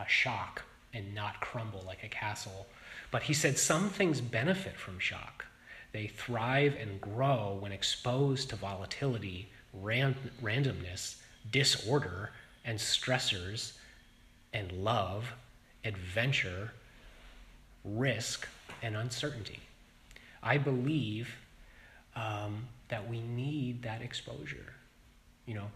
a 0.00 0.08
shock 0.08 0.62
and 0.92 1.14
not 1.14 1.40
crumble 1.40 1.84
like 1.86 2.02
a 2.02 2.08
castle. 2.08 2.66
But 3.12 3.22
he 3.22 3.34
said 3.34 3.56
some 3.56 3.88
things 3.88 4.20
benefit 4.20 4.76
from 4.76 4.98
shock. 4.98 5.44
They 5.92 6.06
thrive 6.08 6.76
and 6.80 7.00
grow 7.00 7.56
when 7.60 7.72
exposed 7.72 8.50
to 8.50 8.56
volatility, 8.56 9.50
ran- 9.72 10.16
randomness, 10.42 11.16
disorder, 11.50 12.30
and 12.64 12.78
stressors, 12.78 13.72
and 14.52 14.72
love, 14.72 15.32
adventure, 15.84 16.72
risk, 17.84 18.48
and 18.82 18.96
uncertainty. 18.96 19.60
I 20.42 20.58
believe 20.58 21.34
um, 22.14 22.66
that 22.88 23.08
we 23.08 23.20
need 23.20 23.82
that 23.82 24.02
exposure. 24.02 24.74
You 25.46 25.54
know, 25.54 25.70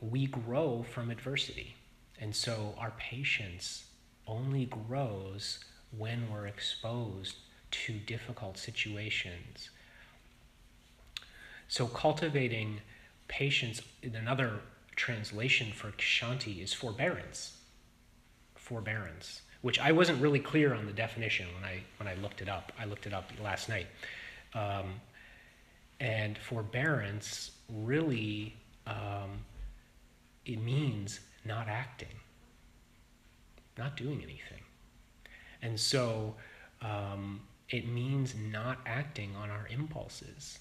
we 0.00 0.26
grow 0.26 0.84
from 0.88 1.10
adversity. 1.10 1.74
And 2.20 2.34
so 2.34 2.74
our 2.78 2.92
patience 2.98 3.84
only 4.26 4.66
grows 4.66 5.60
when 5.96 6.30
we're 6.30 6.46
exposed 6.46 7.36
to 7.70 7.92
difficult 7.92 8.58
situations. 8.58 9.70
So, 11.68 11.86
cultivating 11.86 12.80
patience, 13.28 13.80
in 14.02 14.16
another 14.16 14.60
translation 14.96 15.72
for 15.72 15.92
Kshanti 15.92 16.62
is 16.62 16.72
forbearance. 16.72 17.56
Forbearance, 18.56 19.42
which 19.62 19.78
I 19.78 19.92
wasn't 19.92 20.20
really 20.20 20.40
clear 20.40 20.74
on 20.74 20.86
the 20.86 20.92
definition 20.92 21.46
when 21.54 21.64
I, 21.64 21.82
when 21.98 22.08
I 22.08 22.14
looked 22.20 22.42
it 22.42 22.48
up. 22.48 22.72
I 22.78 22.84
looked 22.86 23.06
it 23.06 23.12
up 23.12 23.30
last 23.42 23.68
night. 23.68 23.86
Um, 24.54 25.00
and 26.00 26.36
forbearance 26.38 27.52
really 27.68 28.56
um, 28.86 29.44
it 30.46 30.60
means 30.60 31.20
not 31.44 31.68
acting, 31.68 32.08
not 33.78 33.96
doing 33.96 34.22
anything. 34.22 34.62
And 35.62 35.78
so 35.78 36.34
um, 36.82 37.40
it 37.70 37.86
means 37.86 38.34
not 38.34 38.78
acting 38.84 39.34
on 39.36 39.50
our 39.50 39.66
impulses. 39.68 40.58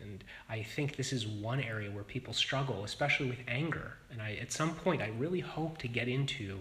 And 0.00 0.24
I 0.48 0.62
think 0.62 0.96
this 0.96 1.12
is 1.12 1.26
one 1.26 1.60
area 1.60 1.90
where 1.90 2.04
people 2.04 2.32
struggle, 2.32 2.84
especially 2.84 3.28
with 3.28 3.38
anger. 3.46 3.96
And 4.10 4.20
I, 4.20 4.38
at 4.40 4.50
some 4.50 4.74
point, 4.74 5.02
I 5.02 5.08
really 5.18 5.40
hope 5.40 5.78
to 5.78 5.88
get 5.88 6.08
into 6.08 6.60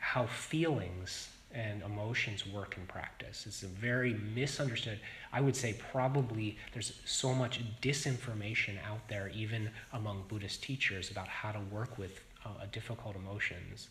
how 0.00 0.26
feelings 0.26 1.28
and 1.52 1.82
emotions 1.82 2.46
work 2.46 2.76
in 2.76 2.86
practice. 2.86 3.44
It's 3.46 3.62
a 3.62 3.66
very 3.66 4.14
misunderstood. 4.14 5.00
I 5.32 5.40
would 5.40 5.56
say 5.56 5.74
probably 5.90 6.58
there's 6.72 7.00
so 7.04 7.34
much 7.34 7.60
disinformation 7.80 8.76
out 8.84 9.08
there, 9.08 9.30
even 9.34 9.70
among 9.92 10.24
Buddhist 10.28 10.62
teachers, 10.62 11.10
about 11.10 11.28
how 11.28 11.52
to 11.52 11.60
work 11.72 11.98
with 11.98 12.20
uh, 12.44 12.66
difficult 12.72 13.16
emotions 13.16 13.88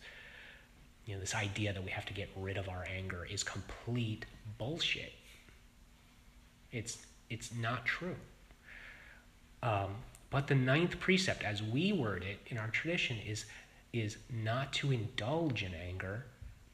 you 1.06 1.14
know, 1.14 1.20
this 1.20 1.34
idea 1.34 1.72
that 1.72 1.84
we 1.84 1.90
have 1.90 2.06
to 2.06 2.14
get 2.14 2.28
rid 2.36 2.56
of 2.56 2.68
our 2.68 2.84
anger 2.96 3.26
is 3.30 3.42
complete 3.42 4.26
bullshit. 4.58 5.12
It's, 6.72 6.98
it's 7.28 7.50
not 7.54 7.84
true. 7.84 8.16
Um, 9.62 9.96
but 10.30 10.46
the 10.46 10.54
ninth 10.54 11.00
precept, 11.00 11.42
as 11.42 11.62
we 11.62 11.92
word 11.92 12.22
it 12.22 12.38
in 12.46 12.58
our 12.58 12.68
tradition, 12.68 13.18
is, 13.26 13.46
is 13.92 14.18
not 14.30 14.72
to 14.74 14.92
indulge 14.92 15.62
in 15.62 15.74
anger, 15.74 16.26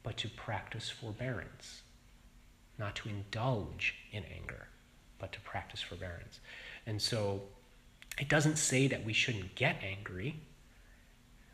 but 0.03 0.17
to 0.17 0.29
practice 0.29 0.89
forbearance. 0.89 1.81
Not 2.77 2.95
to 2.97 3.09
indulge 3.09 3.95
in 4.11 4.23
anger, 4.39 4.67
but 5.17 5.31
to 5.31 5.39
practice 5.41 5.81
forbearance. 5.81 6.39
And 6.85 7.01
so 7.01 7.41
It 8.17 8.29
doesn't 8.29 8.57
say 8.57 8.87
that 8.87 9.05
we 9.05 9.13
shouldn't 9.13 9.55
get 9.55 9.77
angry, 9.83 10.35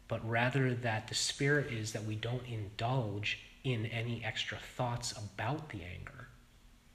but 0.08 0.28
rather 0.30 0.74
that 0.74 1.08
the 1.08 1.16
spirit 1.16 1.72
is 1.72 1.94
that 1.94 2.06
we 2.06 2.16
don't 2.16 2.46
indulge 2.48 3.40
in 3.64 3.86
any 3.88 4.24
extra 4.24 4.58
thoughts 4.76 5.14
about 5.14 5.70
the 5.70 5.82
anger. 5.84 6.28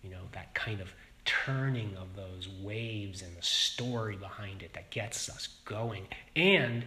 You 0.02 0.10
know, 0.10 0.22
that 0.32 0.54
kind 0.54 0.80
of 0.80 0.92
turning 1.24 1.96
of 1.96 2.16
those 2.16 2.48
waves 2.62 3.22
and 3.22 3.36
the 3.36 3.42
story 3.42 4.16
behind 4.16 4.62
it 4.62 4.74
that 4.74 4.90
gets 4.90 5.28
us 5.28 5.48
going. 5.64 6.06
And 6.36 6.84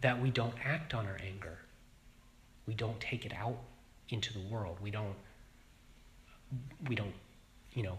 that 0.00 0.20
we 0.20 0.30
don't 0.30 0.54
act 0.64 0.94
on 0.94 1.06
our 1.06 1.18
anger. 1.26 1.58
We 2.66 2.74
don't 2.74 3.00
take 3.00 3.24
it 3.24 3.32
out 3.34 3.58
into 4.08 4.32
the 4.32 4.40
world. 4.50 4.78
We 4.82 4.90
don't 4.90 5.14
we 6.86 6.94
don't, 6.94 7.14
you 7.72 7.82
know, 7.82 7.98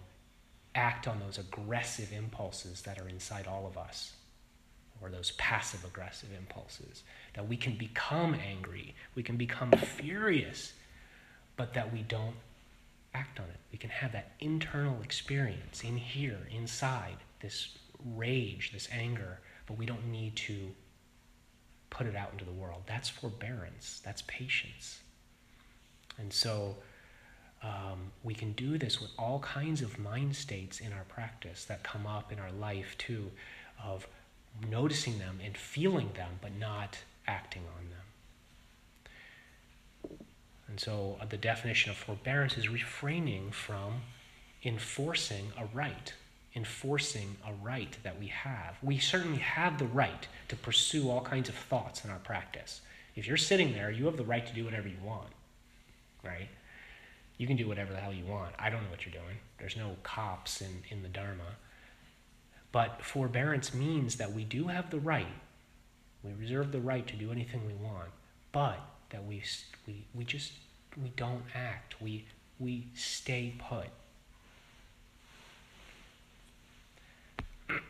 act 0.75 1.07
on 1.07 1.19
those 1.19 1.37
aggressive 1.37 2.13
impulses 2.13 2.83
that 2.83 2.99
are 2.99 3.09
inside 3.09 3.47
all 3.47 3.65
of 3.65 3.77
us 3.77 4.13
or 5.01 5.09
those 5.09 5.31
passive 5.31 5.83
aggressive 5.85 6.29
impulses 6.37 7.03
that 7.33 7.47
we 7.47 7.57
can 7.57 7.75
become 7.75 8.33
angry, 8.35 8.95
we 9.13 9.23
can 9.23 9.37
become 9.37 9.71
furious, 9.71 10.73
but 11.57 11.73
that 11.73 11.91
we 11.91 12.01
don't 12.03 12.35
act 13.13 13.39
on 13.39 13.45
it. 13.45 13.57
We 13.71 13.77
can 13.77 13.89
have 13.89 14.11
that 14.13 14.31
internal 14.39 15.01
experience 15.01 15.83
in 15.83 15.97
here, 15.97 16.39
inside, 16.51 17.17
this 17.41 17.77
rage, 18.15 18.71
this 18.73 18.87
anger, 18.91 19.39
but 19.67 19.77
we 19.77 19.85
don't 19.85 20.07
need 20.07 20.35
to 20.35 20.71
put 21.89 22.07
it 22.07 22.15
out 22.15 22.31
into 22.33 22.45
the 22.45 22.51
world. 22.51 22.83
That's 22.87 23.09
forbearance, 23.09 24.01
that's 24.03 24.23
patience. 24.27 24.99
And 26.17 26.31
so 26.31 26.75
um, 27.63 28.11
we 28.23 28.33
can 28.33 28.51
do 28.53 28.77
this 28.77 29.01
with 29.01 29.11
all 29.17 29.39
kinds 29.39 29.81
of 29.81 29.97
mind 29.97 30.35
states 30.35 30.79
in 30.79 30.93
our 30.93 31.05
practice 31.07 31.65
that 31.65 31.83
come 31.83 32.05
up 32.05 32.31
in 32.31 32.39
our 32.39 32.51
life 32.51 32.95
too, 32.97 33.31
of 33.83 34.07
noticing 34.69 35.19
them 35.19 35.39
and 35.43 35.57
feeling 35.57 36.11
them, 36.15 36.39
but 36.41 36.55
not 36.57 36.99
acting 37.27 37.63
on 37.77 37.89
them. 37.89 37.95
And 40.67 40.79
so 40.79 41.17
uh, 41.21 41.25
the 41.25 41.37
definition 41.37 41.91
of 41.91 41.97
forbearance 41.97 42.57
is 42.57 42.69
refraining 42.69 43.51
from 43.51 44.01
enforcing 44.63 45.51
a 45.57 45.65
right, 45.73 46.13
enforcing 46.55 47.37
a 47.47 47.53
right 47.63 47.97
that 48.03 48.19
we 48.19 48.27
have. 48.27 48.77
We 48.81 48.97
certainly 48.97 49.39
have 49.39 49.77
the 49.77 49.85
right 49.85 50.27
to 50.49 50.55
pursue 50.55 51.09
all 51.09 51.21
kinds 51.21 51.49
of 51.49 51.55
thoughts 51.55 52.03
in 52.03 52.11
our 52.11 52.19
practice. 52.19 52.81
If 53.15 53.27
you're 53.27 53.37
sitting 53.37 53.73
there, 53.73 53.91
you 53.91 54.05
have 54.05 54.17
the 54.17 54.25
right 54.25 54.45
to 54.45 54.53
do 54.53 54.65
whatever 54.65 54.87
you 54.87 54.97
want, 55.03 55.29
right? 56.23 56.49
You 57.37 57.47
can 57.47 57.55
do 57.55 57.67
whatever 57.67 57.93
the 57.93 57.99
hell 57.99 58.13
you 58.13 58.25
want. 58.25 58.53
I 58.57 58.69
don't 58.69 58.83
know 58.83 58.89
what 58.89 59.05
you're 59.05 59.13
doing. 59.13 59.37
There's 59.59 59.77
no 59.77 59.95
cops 60.03 60.61
in, 60.61 60.83
in 60.89 61.03
the 61.03 61.09
Dharma. 61.09 61.55
But 62.75 63.01
forbearance 63.01 63.73
means 63.73 64.17
that 64.17 64.33
we 64.33 64.43
do 64.43 64.67
have 64.67 64.89
the 64.89 64.99
right, 64.99 65.31
we 66.21 66.33
reserve 66.33 66.73
the 66.73 66.81
right 66.81 67.07
to 67.07 67.15
do 67.15 67.31
anything 67.31 67.65
we 67.65 67.71
want, 67.71 68.09
but 68.51 68.81
that 69.11 69.23
we, 69.23 69.41
we, 69.87 70.03
we 70.13 70.25
just 70.25 70.51
we 71.01 71.13
don't 71.15 71.43
act. 71.55 72.01
We, 72.01 72.25
we 72.59 72.87
stay 72.93 73.55
put. 73.69 73.87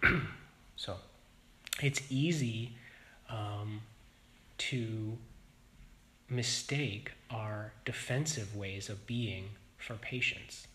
so 0.75 0.97
it's 1.81 2.03
easy 2.11 2.73
um, 3.27 3.81
to 4.59 5.17
mistake 6.29 7.13
our 7.31 7.73
defensive 7.85 8.55
ways 8.55 8.89
of 8.89 9.07
being 9.07 9.49
for 9.79 9.95
patience. 9.95 10.67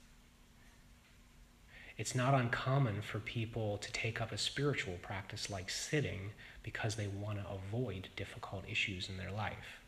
It's 2.01 2.15
not 2.15 2.33
uncommon 2.33 3.03
for 3.03 3.19
people 3.19 3.77
to 3.77 3.93
take 3.93 4.23
up 4.23 4.33
a 4.33 4.39
spiritual 4.39 4.95
practice 5.03 5.51
like 5.51 5.69
sitting 5.69 6.31
because 6.63 6.95
they 6.95 7.09
want 7.09 7.37
to 7.37 7.45
avoid 7.51 8.09
difficult 8.17 8.65
issues 8.67 9.11
in 9.11 9.19
their 9.19 9.31
life. 9.31 9.83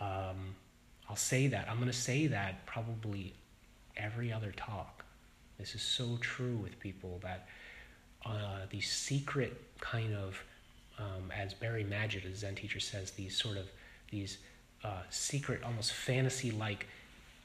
Um, 0.00 0.54
I'll 1.10 1.16
say 1.16 1.46
that. 1.48 1.68
I'm 1.68 1.76
going 1.76 1.90
to 1.90 1.92
say 1.92 2.26
that 2.28 2.64
probably 2.64 3.34
every 3.98 4.32
other 4.32 4.50
talk. 4.52 5.04
This 5.58 5.74
is 5.74 5.82
so 5.82 6.16
true 6.22 6.56
with 6.56 6.80
people 6.80 7.20
that 7.22 7.48
uh, 8.24 8.60
these 8.70 8.90
secret 8.90 9.60
kind 9.78 10.14
of, 10.14 10.42
um, 10.98 11.30
as 11.36 11.52
Barry 11.52 11.84
Magid, 11.84 12.32
a 12.32 12.34
Zen 12.34 12.54
teacher, 12.54 12.80
says, 12.80 13.10
these 13.10 13.36
sort 13.36 13.58
of 13.58 13.68
these 14.10 14.38
uh, 14.82 15.02
secret, 15.10 15.62
almost 15.64 15.92
fantasy-like 15.92 16.86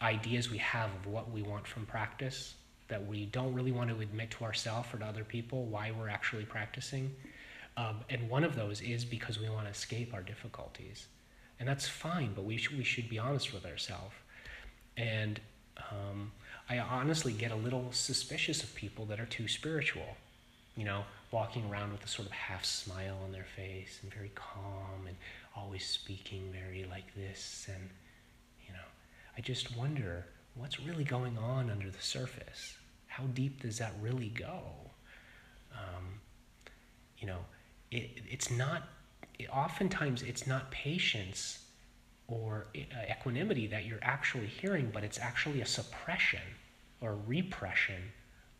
ideas 0.01 0.49
we 0.49 0.59
have 0.59 0.91
of 0.91 1.07
what 1.07 1.29
we 1.29 1.41
want 1.41 1.67
from 1.67 1.85
practice 1.85 2.53
that 2.87 3.05
we 3.05 3.25
don't 3.25 3.53
really 3.53 3.71
want 3.71 3.89
to 3.89 3.99
admit 3.99 4.31
to 4.31 4.43
ourselves 4.43 4.87
or 4.93 4.99
to 4.99 5.05
other 5.05 5.23
people 5.23 5.65
why 5.65 5.91
we're 5.97 6.09
actually 6.09 6.45
practicing. 6.45 7.13
Um, 7.77 8.01
and 8.09 8.29
one 8.29 8.43
of 8.43 8.55
those 8.55 8.81
is 8.81 9.03
because 9.03 9.39
we 9.39 9.49
want 9.49 9.65
to 9.65 9.71
escape 9.71 10.13
our 10.13 10.21
difficulties. 10.21 11.07
And 11.59 11.67
that's 11.67 11.87
fine, 11.87 12.33
but 12.33 12.45
we, 12.45 12.57
sh- 12.57 12.71
we 12.71 12.83
should 12.83 13.09
be 13.09 13.19
honest 13.19 13.53
with 13.53 13.65
ourselves. 13.65 14.13
And 14.97 15.39
um, 15.91 16.31
I 16.69 16.79
honestly 16.79 17.33
get 17.33 17.51
a 17.51 17.55
little 17.55 17.91
suspicious 17.91 18.63
of 18.63 18.73
people 18.75 19.05
that 19.07 19.19
are 19.19 19.25
too 19.25 19.47
spiritual, 19.47 20.15
you 20.77 20.85
know, 20.85 21.03
walking 21.31 21.69
around 21.69 21.91
with 21.91 22.03
a 22.03 22.07
sort 22.07 22.27
of 22.27 22.31
half 22.31 22.63
smile 22.63 23.17
on 23.23 23.31
their 23.31 23.45
face 23.55 23.99
and 24.03 24.13
very 24.13 24.31
calm 24.35 25.07
and 25.07 25.17
always 25.55 25.85
speaking 25.85 26.51
very 26.51 26.85
like 26.89 27.13
this. 27.15 27.67
And, 27.67 27.89
you 28.65 28.73
know, 28.73 28.87
I 29.37 29.41
just 29.41 29.75
wonder 29.75 30.25
what's 30.55 30.79
really 30.79 31.03
going 31.03 31.37
on 31.37 31.69
under 31.69 31.89
the 31.89 32.01
surface? 32.01 32.77
How 33.07 33.23
deep 33.25 33.61
does 33.61 33.77
that 33.77 33.93
really 34.01 34.29
go? 34.29 34.61
Um, 35.73 36.19
you 37.17 37.27
know, 37.27 37.39
it, 37.91 38.21
it's 38.29 38.49
not, 38.49 38.83
it, 39.37 39.49
oftentimes 39.49 40.21
it's 40.21 40.47
not 40.47 40.71
patience 40.71 41.65
or 42.27 42.67
uh, 42.75 43.11
equanimity 43.11 43.67
that 43.67 43.85
you're 43.85 43.99
actually 44.01 44.47
hearing, 44.47 44.89
but 44.93 45.03
it's 45.03 45.19
actually 45.19 45.61
a 45.61 45.65
suppression 45.65 46.41
or 47.01 47.17
repression 47.27 48.01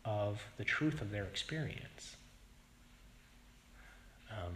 of 0.04 0.42
the 0.58 0.64
truth 0.64 1.02
of 1.02 1.12
their 1.12 1.24
experience. 1.24 2.16
Um, 4.30 4.54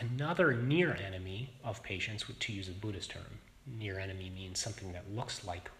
another 0.00 0.54
near 0.54 0.94
enemy 0.94 1.50
of 1.64 1.82
patience, 1.82 2.24
to 2.38 2.52
use 2.52 2.68
a 2.68 2.72
Buddhist 2.72 3.10
term, 3.10 3.40
near 3.66 3.98
enemy 3.98 4.30
means 4.34 4.58
something 4.58 4.92
that 4.92 5.12
looks 5.12 5.44
like 5.44 5.70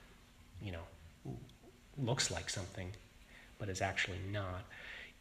you 0.64 0.72
know, 0.72 1.34
looks 1.98 2.30
like 2.30 2.48
something, 2.48 2.90
but 3.58 3.68
is 3.68 3.82
actually 3.82 4.18
not, 4.32 4.64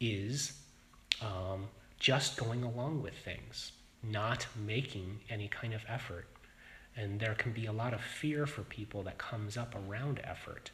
is 0.00 0.58
um, 1.20 1.66
just 2.00 2.36
going 2.36 2.62
along 2.64 3.02
with 3.02 3.14
things, 3.14 3.72
not 4.02 4.46
making 4.66 5.20
any 5.28 5.48
kind 5.48 5.74
of 5.74 5.82
effort. 5.88 6.26
And 6.96 7.20
there 7.20 7.34
can 7.34 7.52
be 7.52 7.66
a 7.66 7.72
lot 7.72 7.92
of 7.92 8.00
fear 8.00 8.46
for 8.46 8.62
people 8.62 9.02
that 9.02 9.18
comes 9.18 9.56
up 9.56 9.74
around 9.74 10.20
effort 10.24 10.70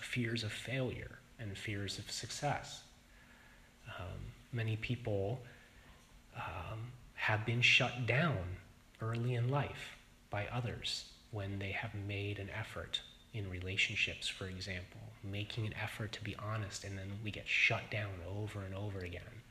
fears 0.00 0.42
of 0.42 0.50
failure 0.52 1.18
and 1.38 1.56
fears 1.56 1.98
of 1.98 2.10
success. 2.10 2.82
Um, 3.98 4.18
many 4.52 4.76
people 4.76 5.40
um, 6.36 6.80
have 7.14 7.46
been 7.46 7.62
shut 7.62 8.06
down 8.06 8.38
early 9.00 9.34
in 9.34 9.48
life 9.48 9.96
by 10.30 10.46
others 10.52 11.04
when 11.30 11.58
they 11.58 11.70
have 11.70 11.94
made 11.94 12.38
an 12.38 12.50
effort 12.50 13.00
in 13.32 13.48
relationships, 13.48 14.26
for 14.26 14.46
example, 14.46 15.00
making 15.22 15.66
an 15.66 15.74
effort 15.82 16.12
to 16.12 16.24
be 16.24 16.34
honest, 16.36 16.84
and 16.84 16.98
then 16.98 17.12
we 17.22 17.30
get 17.30 17.46
shut 17.46 17.90
down 17.90 18.10
over 18.28 18.62
and 18.62 18.74
over 18.74 19.00
again. 19.00 19.42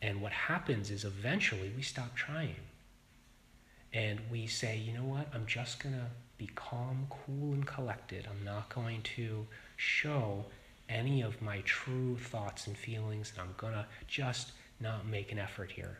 And 0.00 0.20
what 0.20 0.32
happens 0.32 0.90
is 0.90 1.04
eventually 1.04 1.72
we 1.74 1.82
stop 1.82 2.14
trying. 2.14 2.56
And 3.92 4.20
we 4.30 4.46
say, 4.46 4.76
you 4.76 4.92
know 4.92 5.04
what, 5.04 5.28
I'm 5.32 5.46
just 5.46 5.82
going 5.82 5.94
to 5.94 6.06
be 6.36 6.50
calm, 6.54 7.06
cool, 7.10 7.52
and 7.52 7.66
collected. 7.66 8.26
I'm 8.28 8.44
not 8.44 8.74
going 8.74 9.02
to 9.16 9.46
show 9.76 10.44
any 10.88 11.22
of 11.22 11.40
my 11.40 11.60
true 11.60 12.18
thoughts 12.18 12.66
and 12.66 12.76
feelings, 12.76 13.32
and 13.32 13.40
I'm 13.40 13.54
going 13.56 13.72
to 13.72 13.86
just 14.06 14.52
not 14.80 15.06
make 15.06 15.32
an 15.32 15.38
effort 15.38 15.70
here 15.70 15.98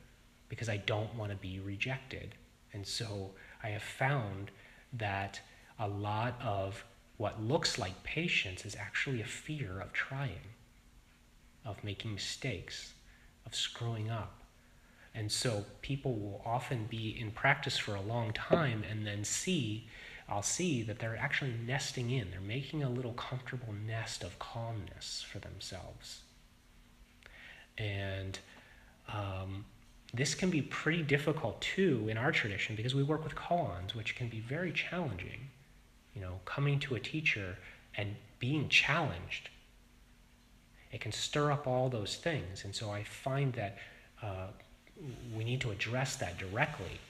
because 0.48 0.68
I 0.68 0.76
don't 0.76 1.14
want 1.14 1.30
to 1.30 1.36
be 1.36 1.60
rejected. 1.60 2.34
And 2.72 2.86
so 2.86 3.30
I 3.62 3.68
have 3.68 3.82
found 3.82 4.50
that 4.98 5.40
a 5.78 5.88
lot 5.88 6.40
of 6.42 6.84
what 7.16 7.42
looks 7.42 7.78
like 7.78 8.02
patience 8.02 8.64
is 8.64 8.76
actually 8.76 9.20
a 9.20 9.26
fear 9.26 9.80
of 9.80 9.92
trying, 9.92 10.48
of 11.64 11.82
making 11.84 12.14
mistakes, 12.14 12.92
of 13.46 13.54
screwing 13.54 14.10
up. 14.10 14.40
And 15.14 15.30
so 15.30 15.64
people 15.80 16.14
will 16.14 16.42
often 16.44 16.86
be 16.86 17.16
in 17.18 17.30
practice 17.30 17.78
for 17.78 17.94
a 17.94 18.00
long 18.00 18.32
time 18.32 18.82
and 18.88 19.06
then 19.06 19.22
see, 19.22 19.86
I'll 20.28 20.42
see 20.42 20.82
that 20.82 20.98
they're 20.98 21.16
actually 21.16 21.54
nesting 21.64 22.10
in. 22.10 22.30
They're 22.30 22.40
making 22.40 22.82
a 22.82 22.90
little 22.90 23.12
comfortable 23.12 23.72
nest 23.72 24.24
of 24.24 24.38
calmness 24.40 25.24
for 25.30 25.38
themselves. 25.38 26.22
And 27.78 28.38
um, 29.08 29.66
this 30.14 30.34
can 30.34 30.50
be 30.50 30.62
pretty 30.62 31.02
difficult 31.02 31.60
too 31.60 32.06
in 32.08 32.16
our 32.16 32.32
tradition 32.32 32.76
because 32.76 32.94
we 32.94 33.02
work 33.02 33.24
with 33.24 33.34
koans, 33.34 33.94
which 33.94 34.16
can 34.16 34.28
be 34.28 34.40
very 34.40 34.72
challenging. 34.72 35.50
You 36.14 36.22
know, 36.22 36.40
coming 36.44 36.78
to 36.80 36.94
a 36.94 37.00
teacher 37.00 37.58
and 37.96 38.16
being 38.38 38.68
challenged 38.68 39.50
It 40.92 41.00
can 41.00 41.12
stir 41.12 41.50
up 41.52 41.66
all 41.66 41.88
those 41.88 42.16
things. 42.16 42.64
And 42.64 42.74
so 42.74 42.90
I 42.90 43.02
find 43.04 43.52
that 43.54 43.78
uh, 44.22 44.48
we 45.36 45.44
need 45.44 45.60
to 45.62 45.70
address 45.72 46.16
that 46.16 46.38
directly 46.38 47.00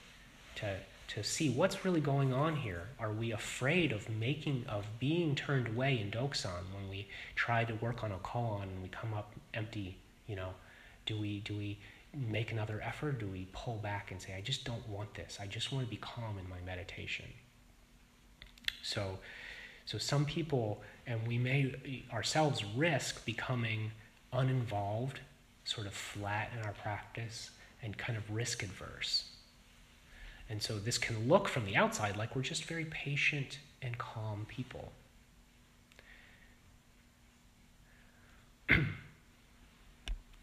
to, 0.55 0.77
to 1.09 1.23
see 1.23 1.49
what's 1.49 1.85
really 1.85 2.01
going 2.01 2.33
on 2.33 2.55
here. 2.55 2.89
Are 2.99 3.11
we 3.11 3.31
afraid 3.31 3.91
of 3.91 4.09
making, 4.09 4.65
of 4.67 4.85
being 4.99 5.35
turned 5.35 5.67
away 5.69 5.99
in 5.99 6.11
dokusan 6.11 6.63
when 6.73 6.89
we 6.89 7.07
try 7.35 7.63
to 7.65 7.75
work 7.75 8.03
on 8.03 8.11
a 8.11 8.17
koan 8.19 8.63
and 8.63 8.81
we 8.81 8.89
come 8.89 9.13
up 9.13 9.33
empty? 9.53 9.97
You 10.27 10.35
know, 10.37 10.49
do 11.05 11.19
we, 11.19 11.41
do 11.41 11.55
we 11.55 11.77
make 12.15 12.51
another 12.51 12.81
effort? 12.83 13.19
Do 13.19 13.27
we 13.27 13.47
pull 13.51 13.75
back 13.77 14.11
and 14.11 14.21
say, 14.21 14.35
I 14.35 14.41
just 14.41 14.63
don't 14.65 14.87
want 14.89 15.13
this. 15.13 15.39
I 15.41 15.47
just 15.47 15.71
want 15.71 15.85
to 15.85 15.89
be 15.89 15.97
calm 15.97 16.37
in 16.37 16.49
my 16.49 16.59
meditation. 16.65 17.25
So, 18.81 19.19
so 19.85 19.97
some 19.97 20.25
people, 20.25 20.81
and 21.07 21.27
we 21.27 21.37
may 21.37 21.75
ourselves 22.13 22.63
risk 22.75 23.25
becoming 23.25 23.91
uninvolved, 24.31 25.19
sort 25.63 25.87
of 25.87 25.93
flat 25.93 26.51
in 26.57 26.65
our 26.65 26.73
practice, 26.73 27.51
and 27.81 27.97
kind 27.97 28.17
of 28.17 28.29
risk 28.31 28.63
adverse. 28.63 29.25
And 30.49 30.61
so 30.61 30.77
this 30.77 30.97
can 30.97 31.27
look 31.27 31.47
from 31.47 31.65
the 31.65 31.75
outside 31.75 32.17
like 32.17 32.35
we're 32.35 32.43
just 32.43 32.65
very 32.65 32.85
patient 32.85 33.59
and 33.81 33.97
calm 33.97 34.45
people. 34.47 34.91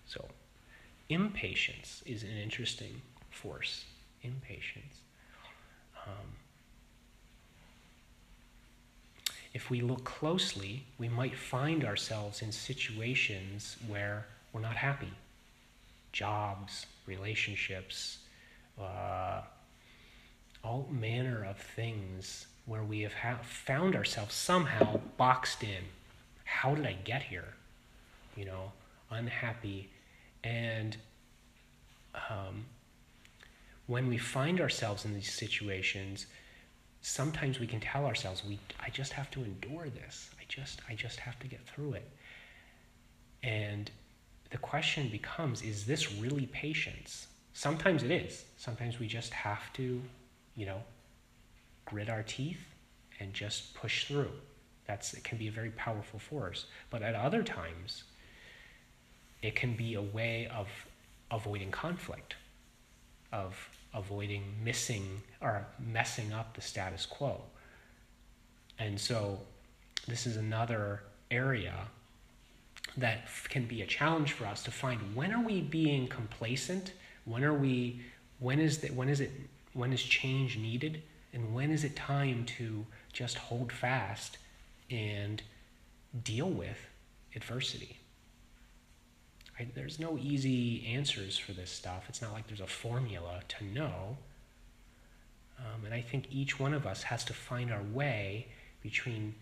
so, 0.06 0.24
impatience 1.09 2.03
is 2.07 2.23
an 2.23 2.37
interesting 2.37 3.01
force. 3.31 3.85
Impatience. 4.23 5.01
Um, 6.07 6.37
if 9.55 9.71
we 9.71 9.81
look 9.81 10.05
closely, 10.05 10.85
we 10.99 11.09
might 11.09 11.37
find 11.37 11.85
ourselves 11.85 12.43
in 12.43 12.53
situations 12.53 13.77
where 13.87 14.27
we're 14.53 14.61
not 14.61 14.77
happy. 14.77 15.12
Jobs, 16.12 16.87
relationships, 17.07 18.19
uh, 18.81 19.43
all 20.65 20.88
manner 20.91 21.45
of 21.45 21.59
things 21.59 22.47
where 22.67 22.83
we 22.83 23.01
have 23.01 23.15
ha- 23.15 23.41
found 23.43 23.97
ourselves 23.97 24.35
somehow 24.35 25.01
boxed 25.17 25.62
in. 25.62 25.85
How 26.45 26.75
did 26.75 26.87
I 26.87 26.93
get 27.05 27.23
here? 27.23 27.55
You 28.37 28.45
know, 28.45 28.73
unhappy. 29.11 29.91
And 30.44 30.96
um, 32.31 32.64
when 33.87 34.09
we 34.09 34.18
find 34.18 34.61
ourselves 34.61 35.05
in 35.05 35.14
these 35.14 35.33
situations, 35.33 36.26
sometimes 37.00 37.61
we 37.61 37.66
can 37.66 37.81
tell 37.81 38.07
ourselves, 38.07 38.44
"We, 38.44 38.59
I 38.81 38.90
just 38.90 39.12
have 39.12 39.31
to 39.33 39.44
endure 39.44 39.88
this. 39.88 40.31
I 40.40 40.44
just, 40.48 40.81
I 40.88 40.94
just 40.94 41.20
have 41.20 41.38
to 41.40 41.46
get 41.46 41.66
through 41.66 41.94
it." 41.94 42.11
And 43.42 43.90
the 44.50 44.59
question 44.59 45.09
becomes, 45.09 45.62
is 45.62 45.87
this 45.87 46.12
really 46.14 46.46
patience? 46.46 47.26
Sometimes 47.55 48.02
it 48.02 48.11
is. 48.11 48.44
Sometimes 48.57 48.98
we 48.98 49.07
just 49.07 49.33
have 49.33 49.72
to, 49.74 50.00
you 50.55 50.66
know, 50.66 50.83
grit 51.87 52.09
our 52.09 52.22
teeth 52.22 52.61
and 53.18 53.33
just 53.33 53.74
push 53.74 54.07
through. 54.07 54.31
That's 54.87 55.14
it 55.14 55.24
can 55.24 55.38
be 55.38 55.48
a 55.48 55.52
very 55.52 55.70
powerful 55.70 56.18
force. 56.18 56.66
But 56.90 57.02
at 57.02 57.14
other 57.14 57.42
times, 57.42 58.05
it 59.42 59.57
can 59.57 59.74
be 59.74 59.94
a 59.94 60.02
way 60.02 60.48
of 60.55 60.68
avoiding 61.31 61.70
conflict, 61.70 62.37
of 63.33 63.68
avoiding 63.92 64.44
missing 64.64 65.22
or 65.40 65.66
messing 65.78 66.33
up 66.33 66.55
the 66.55 66.61
status 66.61 67.05
quo. 67.05 67.42
And 68.78 68.98
so 68.98 69.40
this 70.07 70.26
is 70.26 70.37
another 70.37 71.02
area 71.31 71.74
that 72.96 73.28
can 73.48 73.66
be 73.66 73.83
a 73.83 73.87
challenge 73.87 74.33
for 74.33 74.46
us 74.46 74.62
to 74.62 74.70
find 74.70 75.14
when 75.14 75.33
are 75.33 75.42
we 75.42 75.61
being 75.61 76.07
complacent? 76.07 76.92
When 77.24 77.42
are 77.44 77.55
we 77.55 78.02
when 78.38 78.61
is 78.61 78.78
that 78.78 78.94
when 78.94 79.09
is 79.09 79.20
it 79.20 79.31
when 79.72 79.92
is 79.92 80.02
change 80.02 80.57
needed? 80.59 81.02
And 81.33 81.55
when 81.55 81.70
is 81.70 81.85
it 81.85 81.96
time 81.96 82.44
to 82.59 82.85
just 83.12 83.38
hold 83.38 83.72
fast 83.72 84.37
and 84.90 85.42
deal 86.22 86.50
with 86.50 86.76
adversity 87.35 88.02
I, 89.62 89.66
there's 89.75 89.98
no 89.98 90.18
easy 90.18 90.87
answers 90.87 91.38
for 91.38 91.53
this 91.53 91.70
stuff 91.70 92.05
it's 92.09 92.20
not 92.22 92.33
like 92.33 92.46
there's 92.46 92.61
a 92.61 92.66
formula 92.66 93.40
to 93.59 93.64
know 93.64 94.16
um, 95.59 95.85
and 95.85 95.94
i 95.94 96.01
think 96.01 96.27
each 96.31 96.59
one 96.59 96.75
of 96.75 96.87
us 96.87 97.05
has 97.05 97.25
to 97.25 97.33
find 97.33 97.70
our 97.70 97.83
way 97.83 98.48
between 98.83 99.35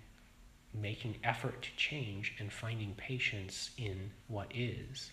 making 0.72 1.16
effort 1.24 1.62
to 1.62 1.68
change 1.76 2.34
and 2.38 2.52
finding 2.52 2.94
patience 2.94 3.70
in 3.76 4.10
what 4.28 4.50
is. 4.54 5.10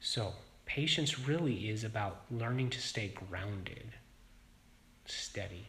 So, 0.00 0.34
patience 0.66 1.18
really 1.18 1.68
is 1.68 1.84
about 1.84 2.22
learning 2.30 2.70
to 2.70 2.80
stay 2.80 3.08
grounded, 3.08 3.92
steady. 5.06 5.68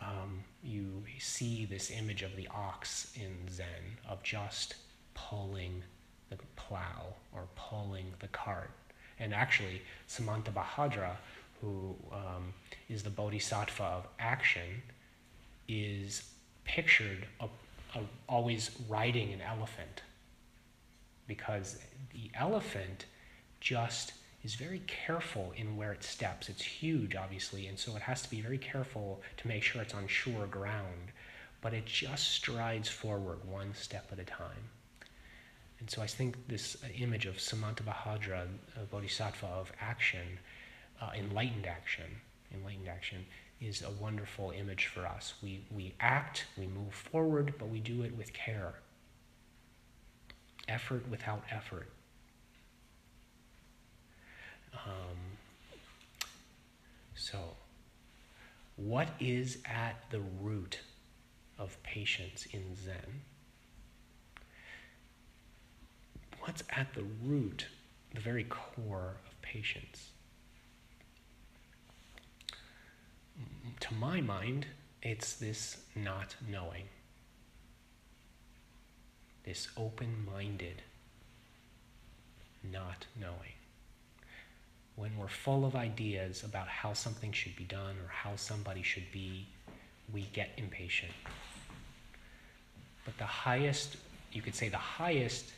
Um, 0.00 0.44
you 0.62 1.04
see 1.18 1.66
this 1.66 1.90
image 1.90 2.22
of 2.22 2.36
the 2.36 2.48
ox 2.48 3.12
in 3.14 3.48
Zen, 3.50 3.66
of 4.08 4.22
just 4.22 4.76
pulling 5.14 5.82
the 6.30 6.36
plow 6.56 7.14
or 7.34 7.46
pulling 7.56 8.06
the 8.20 8.28
cart. 8.28 8.70
And 9.18 9.34
actually, 9.34 9.82
Samantabhadra, 10.08 11.16
who 11.60 11.94
um, 12.12 12.54
is 12.88 13.02
the 13.02 13.10
bodhisattva 13.10 13.82
of 13.82 14.06
action, 14.18 14.82
is 15.68 16.22
pictured 16.64 17.26
always 18.28 18.70
riding 18.88 19.32
an 19.32 19.40
elephant. 19.40 20.02
Because 21.26 21.78
the 22.12 22.30
elephant 22.34 23.04
just 23.60 24.12
is 24.42 24.54
very 24.54 24.82
careful 24.86 25.52
in 25.56 25.76
where 25.76 25.92
it 25.92 26.02
steps. 26.02 26.48
It's 26.48 26.62
huge, 26.62 27.14
obviously, 27.14 27.66
and 27.66 27.78
so 27.78 27.94
it 27.96 28.02
has 28.02 28.22
to 28.22 28.30
be 28.30 28.40
very 28.40 28.58
careful 28.58 29.20
to 29.36 29.48
make 29.48 29.62
sure 29.62 29.82
it's 29.82 29.94
on 29.94 30.06
sure 30.08 30.46
ground, 30.46 31.12
but 31.60 31.74
it 31.74 31.84
just 31.84 32.30
strides 32.30 32.88
forward 32.88 33.38
one 33.44 33.74
step 33.74 34.08
at 34.12 34.18
a 34.18 34.24
time. 34.24 34.70
And 35.78 35.90
so 35.90 36.02
I 36.02 36.06
think 36.06 36.36
this 36.48 36.76
image 36.98 37.26
of 37.26 37.36
Samantabhadra, 37.36 38.46
a 38.76 38.84
bodhisattva 38.90 39.46
of 39.46 39.72
action, 39.80 40.38
uh, 41.00 41.10
enlightened 41.16 41.66
action, 41.66 42.04
enlightened 42.54 42.88
action, 42.88 43.24
is 43.60 43.82
a 43.82 43.90
wonderful 43.90 44.52
image 44.52 44.86
for 44.86 45.06
us. 45.06 45.34
We, 45.42 45.64
we 45.70 45.94
act, 46.00 46.46
we 46.56 46.66
move 46.66 46.94
forward, 46.94 47.54
but 47.58 47.68
we 47.68 47.80
do 47.80 48.02
it 48.02 48.16
with 48.16 48.32
care. 48.32 48.74
Effort 50.68 51.08
without 51.10 51.42
effort. 51.50 51.88
Um, 54.74 55.18
so, 57.14 57.38
what 58.76 59.08
is 59.20 59.58
at 59.64 60.10
the 60.10 60.20
root 60.20 60.80
of 61.58 61.82
patience 61.82 62.46
in 62.52 62.76
Zen? 62.76 63.22
what's 66.40 66.62
at 66.70 66.94
the 66.94 67.04
root, 67.22 67.66
the 68.14 68.20
very 68.20 68.44
core 68.44 69.16
of 69.26 69.42
patience? 69.42 70.10
To 73.80 73.94
my 73.94 74.20
mind, 74.20 74.66
it's 75.02 75.34
this 75.34 75.78
not 75.94 76.34
knowing, 76.48 76.88
this 79.44 79.68
open 79.76 80.26
minded 80.26 80.82
not 82.62 83.06
knowing. 83.18 83.59
When 85.00 85.16
we're 85.16 85.28
full 85.28 85.64
of 85.64 85.76
ideas 85.76 86.44
about 86.44 86.68
how 86.68 86.92
something 86.92 87.32
should 87.32 87.56
be 87.56 87.64
done 87.64 87.96
or 88.04 88.08
how 88.10 88.36
somebody 88.36 88.82
should 88.82 89.10
be, 89.10 89.46
we 90.12 90.28
get 90.34 90.50
impatient. 90.58 91.12
But 93.06 93.16
the 93.16 93.24
highest, 93.24 93.96
you 94.30 94.42
could 94.42 94.54
say, 94.54 94.68
the 94.68 94.76
highest 94.76 95.52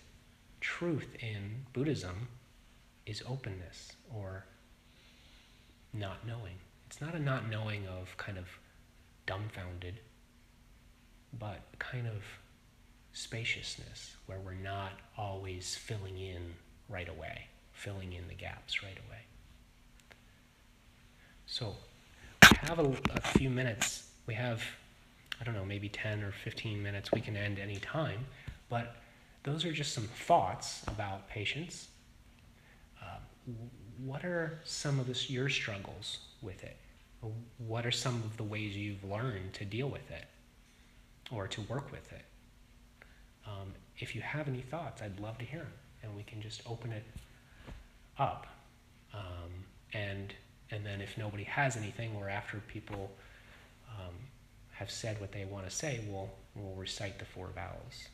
truth 0.61 1.09
in 1.19 1.67
Buddhism 1.73 2.29
is 3.05 3.21
openness 3.29 3.91
or 4.15 4.45
not 5.93 6.25
knowing. 6.25 6.55
It's 6.87 7.01
not 7.01 7.17
a 7.17 7.19
not 7.19 7.51
knowing 7.51 7.89
of 7.89 8.17
kind 8.19 8.39
of 8.39 8.47
dumbfounded, 9.27 9.99
but 11.37 11.63
kind 11.81 12.07
of 12.07 12.23
spaciousness 13.13 14.15
where 14.27 14.39
we're 14.39 14.55
not 14.55 14.93
always 15.19 15.75
filling 15.75 16.17
in 16.17 16.55
right 16.89 17.09
away, 17.09 17.49
filling 17.73 18.13
in 18.13 18.29
the 18.29 18.35
gaps 18.35 18.85
right 18.85 18.99
away. 19.09 19.19
So, 21.53 21.75
we 22.51 22.57
have 22.62 22.79
a, 22.79 22.97
a 23.15 23.21
few 23.21 23.51
minutes. 23.51 24.09
We 24.27 24.33
have, 24.33 24.62
I 25.38 25.45
don't 25.45 25.55
know, 25.55 25.67
maybe 25.67 25.87
10 25.87 26.23
or 26.23 26.33
15 26.33 26.83
minutes. 26.83 27.12
We 27.12 27.21
can 27.21 27.37
end 27.37 27.59
any 27.59 27.77
time, 27.77 28.25
but 28.71 28.97
those 29.43 29.67
are 29.67 29.71
just 29.73 29.93
some 29.93 30.05
thoughts 30.05 30.83
about 30.88 31.29
patience. 31.29 31.88
Uh, 33.03 33.19
what 34.03 34.25
are 34.25 34.61
some 34.65 34.99
of 34.99 35.07
this, 35.07 35.29
your 35.29 35.51
struggles 35.51 36.21
with 36.41 36.65
it? 36.65 36.79
what 37.59 37.85
are 37.85 37.93
some 37.93 38.15
of 38.25 38.37
the 38.38 38.43
ways 38.43 38.75
you've 38.75 39.05
learned 39.05 39.53
to 39.53 39.67
deal 39.67 39.88
with 39.88 40.11
it 40.11 40.25
or 41.31 41.47
to 41.49 41.61
work 41.62 41.93
with 41.93 42.11
it? 42.15 42.25
Um, 43.47 43.75
if 43.99 44.15
you 44.15 44.23
have 44.23 44.49
any 44.49 44.62
thoughts, 44.62 45.03
I'd 45.03 45.21
love 45.21 45.37
to 45.37 45.45
hear 45.45 45.61
them, 45.61 45.73
and 46.03 46.17
we 46.17 46.23
can 46.23 46.41
just 46.41 46.62
open 46.67 46.93
it 46.93 47.05
up. 48.19 48.47
Um, 49.12 49.51
and 49.93 50.33
and 50.73 50.85
then 50.85 51.01
if 51.01 51.17
nobody 51.19 51.45
has 51.45 51.77
anything, 51.77 52.11
or 52.19 52.29
after 52.29 52.59
people 52.67 53.11
um, 53.89 54.15
have 54.73 54.91
said 54.91 55.21
what 55.21 55.31
they 55.31 55.45
want 55.45 55.69
to 55.69 55.71
say, 55.71 56.01
we'll 56.09 56.31
we'll 56.57 56.75
recite 56.75 57.19
the 57.19 57.25
four 57.25 57.49
vows. 57.55 58.09